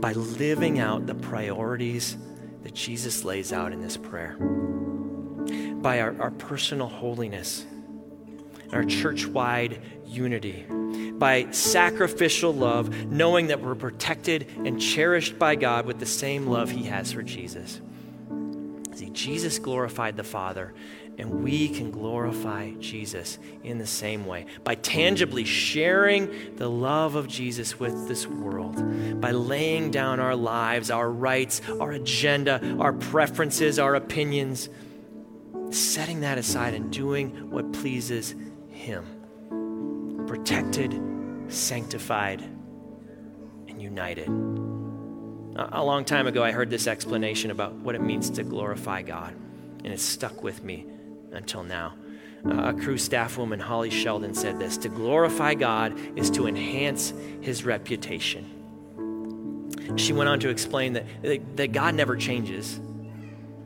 by 0.00 0.12
living 0.12 0.78
out 0.78 1.06
the 1.06 1.14
priorities 1.14 2.16
that 2.62 2.74
Jesus 2.74 3.24
lays 3.24 3.52
out 3.52 3.72
in 3.72 3.80
this 3.80 3.96
prayer, 3.96 4.36
by 5.80 6.00
our, 6.00 6.20
our 6.20 6.30
personal 6.30 6.86
holiness, 6.86 7.66
our 8.72 8.84
church 8.84 9.26
wide 9.26 9.80
unity, 10.06 10.64
by 11.18 11.50
sacrificial 11.50 12.52
love, 12.52 13.06
knowing 13.06 13.48
that 13.48 13.60
we're 13.60 13.74
protected 13.74 14.48
and 14.64 14.80
cherished 14.80 15.38
by 15.38 15.54
God 15.54 15.86
with 15.86 15.98
the 15.98 16.06
same 16.06 16.46
love 16.46 16.70
He 16.70 16.84
has 16.84 17.12
for 17.12 17.22
Jesus. 17.22 17.80
See, 18.94 19.10
Jesus 19.10 19.58
glorified 19.58 20.16
the 20.16 20.24
Father, 20.24 20.74
and 21.18 21.42
we 21.42 21.68
can 21.68 21.90
glorify 21.90 22.70
Jesus 22.78 23.38
in 23.64 23.78
the 23.78 23.86
same 23.86 24.26
way. 24.26 24.46
By 24.64 24.76
tangibly 24.76 25.44
sharing 25.44 26.56
the 26.56 26.70
love 26.70 27.16
of 27.16 27.28
Jesus 27.28 27.78
with 27.78 28.08
this 28.08 28.26
world, 28.26 29.20
by 29.20 29.32
laying 29.32 29.90
down 29.90 30.20
our 30.20 30.36
lives, 30.36 30.90
our 30.90 31.10
rights, 31.10 31.60
our 31.80 31.92
agenda, 31.92 32.76
our 32.78 32.92
preferences, 32.92 33.78
our 33.78 33.94
opinions, 33.94 34.68
setting 35.70 36.20
that 36.20 36.38
aside 36.38 36.74
and 36.74 36.90
doing 36.92 37.50
what 37.50 37.72
pleases 37.72 38.34
Him. 38.78 40.24
Protected, 40.26 40.98
sanctified, 41.48 42.40
and 43.66 43.82
united. 43.82 44.28
A 44.28 45.82
long 45.82 46.04
time 46.04 46.28
ago, 46.28 46.44
I 46.44 46.52
heard 46.52 46.70
this 46.70 46.86
explanation 46.86 47.50
about 47.50 47.74
what 47.74 47.96
it 47.96 48.00
means 48.00 48.30
to 48.30 48.44
glorify 48.44 49.02
God, 49.02 49.34
and 49.82 49.92
it 49.92 49.98
stuck 49.98 50.44
with 50.44 50.62
me 50.62 50.86
until 51.32 51.64
now. 51.64 51.94
A 52.48 52.72
Cru 52.72 52.96
staff 52.96 53.36
woman, 53.36 53.58
Holly 53.58 53.90
Sheldon, 53.90 54.32
said 54.32 54.60
this 54.60 54.78
To 54.78 54.88
glorify 54.88 55.54
God 55.54 55.98
is 56.16 56.30
to 56.30 56.46
enhance 56.46 57.12
his 57.40 57.64
reputation. 57.64 58.54
She 59.96 60.12
went 60.12 60.28
on 60.28 60.38
to 60.40 60.50
explain 60.50 60.92
that, 60.92 61.56
that 61.56 61.72
God 61.72 61.96
never 61.96 62.16
changes, 62.16 62.80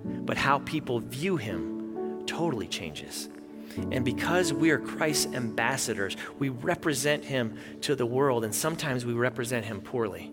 but 0.04 0.38
how 0.38 0.60
people 0.60 1.00
view 1.00 1.36
him 1.36 2.24
totally 2.26 2.66
changes. 2.66 3.28
And 3.76 4.04
because 4.04 4.52
we 4.52 4.70
are 4.70 4.78
Christ's 4.78 5.34
ambassadors, 5.34 6.16
we 6.38 6.48
represent 6.48 7.24
him 7.24 7.58
to 7.82 7.94
the 7.94 8.06
world, 8.06 8.44
and 8.44 8.54
sometimes 8.54 9.06
we 9.06 9.12
represent 9.12 9.64
him 9.64 9.80
poorly. 9.80 10.32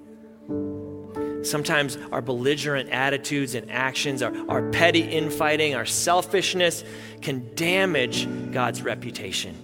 Sometimes 1.41 1.97
our 2.11 2.21
belligerent 2.21 2.89
attitudes 2.89 3.55
and 3.55 3.71
actions, 3.71 4.21
our, 4.21 4.33
our 4.49 4.69
petty 4.71 5.01
infighting, 5.01 5.73
our 5.73 5.85
selfishness 5.85 6.83
can 7.21 7.55
damage 7.55 8.27
God's 8.51 8.81
reputation. 8.81 9.55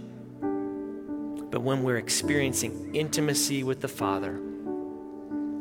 But 1.52 1.62
when 1.62 1.84
we're 1.84 1.98
experiencing 1.98 2.96
intimacy 2.96 3.64
with 3.64 3.82
the 3.82 3.88
Father, 3.88 4.40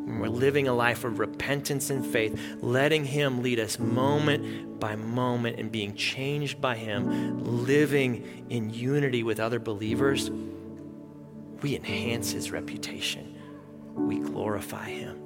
we're 0.06 0.28
living 0.28 0.68
a 0.68 0.74
life 0.74 1.04
of 1.04 1.18
repentance 1.18 1.90
and 1.90 2.04
faith, 2.04 2.38
letting 2.60 3.04
Him 3.04 3.42
lead 3.42 3.58
us 3.58 3.78
moment 3.78 4.78
by 4.78 4.96
moment 4.96 5.58
and 5.58 5.72
being 5.72 5.94
changed 5.94 6.60
by 6.60 6.76
Him, 6.76 7.64
living 7.66 8.46
in 8.50 8.70
unity 8.70 9.22
with 9.22 9.40
other 9.40 9.58
believers, 9.58 10.30
we 11.62 11.74
enhance 11.74 12.32
His 12.32 12.50
reputation. 12.50 13.38
We 13.94 14.18
glorify 14.18 14.90
Him. 14.90 15.20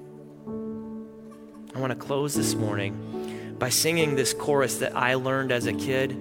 I 1.74 1.80
want 1.80 1.90
to 1.90 1.98
close 1.98 2.34
this 2.34 2.54
morning 2.54 3.56
by 3.58 3.70
singing 3.70 4.14
this 4.14 4.32
chorus 4.32 4.78
that 4.78 4.96
I 4.96 5.14
learned 5.14 5.50
as 5.50 5.66
a 5.66 5.72
kid. 5.72 6.16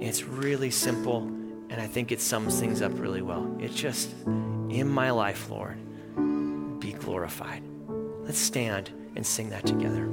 It's 0.00 0.24
really 0.24 0.70
simple, 0.70 1.22
and 1.70 1.74
I 1.74 1.86
think 1.86 2.12
it 2.12 2.20
sums 2.20 2.60
things 2.60 2.82
up 2.82 2.92
really 2.94 3.22
well. 3.22 3.56
It's 3.58 3.74
just, 3.74 4.12
in 4.26 4.88
my 4.88 5.10
life, 5.10 5.48
Lord, 5.48 5.78
be 6.78 6.92
glorified. 6.92 7.62
Let's 8.24 8.38
stand 8.38 8.90
and 9.16 9.26
sing 9.26 9.50
that 9.50 9.66
together. 9.66 10.08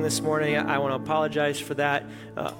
Long 0.00 0.04
this 0.04 0.22
morning. 0.22 0.56
I 0.56 0.78
want 0.78 0.92
to 0.92 1.02
apologize 1.02 1.60
for 1.60 1.74
that. 1.74 2.04
Uh, 2.34 2.52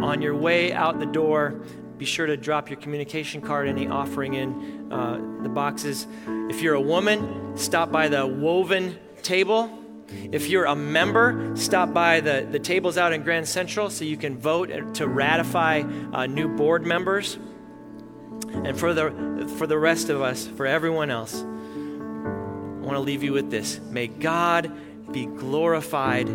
on 0.00 0.20
your 0.20 0.36
way 0.36 0.72
out 0.72 0.98
the 0.98 1.06
door, 1.06 1.62
be 1.96 2.04
sure 2.04 2.26
to 2.26 2.36
drop 2.36 2.68
your 2.68 2.78
communication 2.78 3.40
card, 3.40 3.68
any 3.68 3.88
offering 3.88 4.34
in 4.34 4.92
uh, 4.92 5.40
the 5.42 5.48
boxes. 5.48 6.06
If 6.26 6.60
you're 6.60 6.74
a 6.74 6.80
woman, 6.80 7.56
stop 7.56 7.90
by 7.90 8.08
the 8.08 8.26
woven 8.26 8.98
table. 9.22 9.70
If 10.30 10.48
you're 10.48 10.66
a 10.66 10.76
member, 10.76 11.56
stop 11.56 11.94
by 11.94 12.20
the, 12.20 12.46
the 12.50 12.58
tables 12.58 12.98
out 12.98 13.14
in 13.14 13.22
Grand 13.22 13.48
Central 13.48 13.88
so 13.88 14.04
you 14.04 14.18
can 14.18 14.36
vote 14.36 14.94
to 14.94 15.08
ratify 15.08 15.84
uh, 16.12 16.26
new 16.26 16.48
board 16.48 16.84
members. 16.84 17.38
And 18.52 18.78
for 18.78 18.92
the, 18.92 19.54
for 19.56 19.66
the 19.66 19.78
rest 19.78 20.10
of 20.10 20.20
us, 20.20 20.46
for 20.46 20.66
everyone 20.66 21.10
else, 21.10 21.34
I 21.40 21.46
want 21.46 22.94
to 22.94 23.00
leave 23.00 23.22
you 23.22 23.32
with 23.32 23.50
this. 23.50 23.80
May 23.80 24.06
God 24.06 24.70
be 25.12 25.24
glorified 25.24 26.28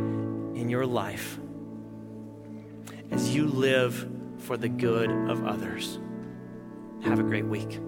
in 0.56 0.70
your 0.70 0.86
life 0.86 1.39
as 3.12 3.34
you 3.36 3.47
live 3.47 4.10
for 4.39 4.58
the 4.58 4.70
good 4.70 5.10
of 5.10 5.45
others. 5.45 5.99
Have 7.04 7.20
a 7.20 7.24
great 7.24 7.45
week. 7.45 7.80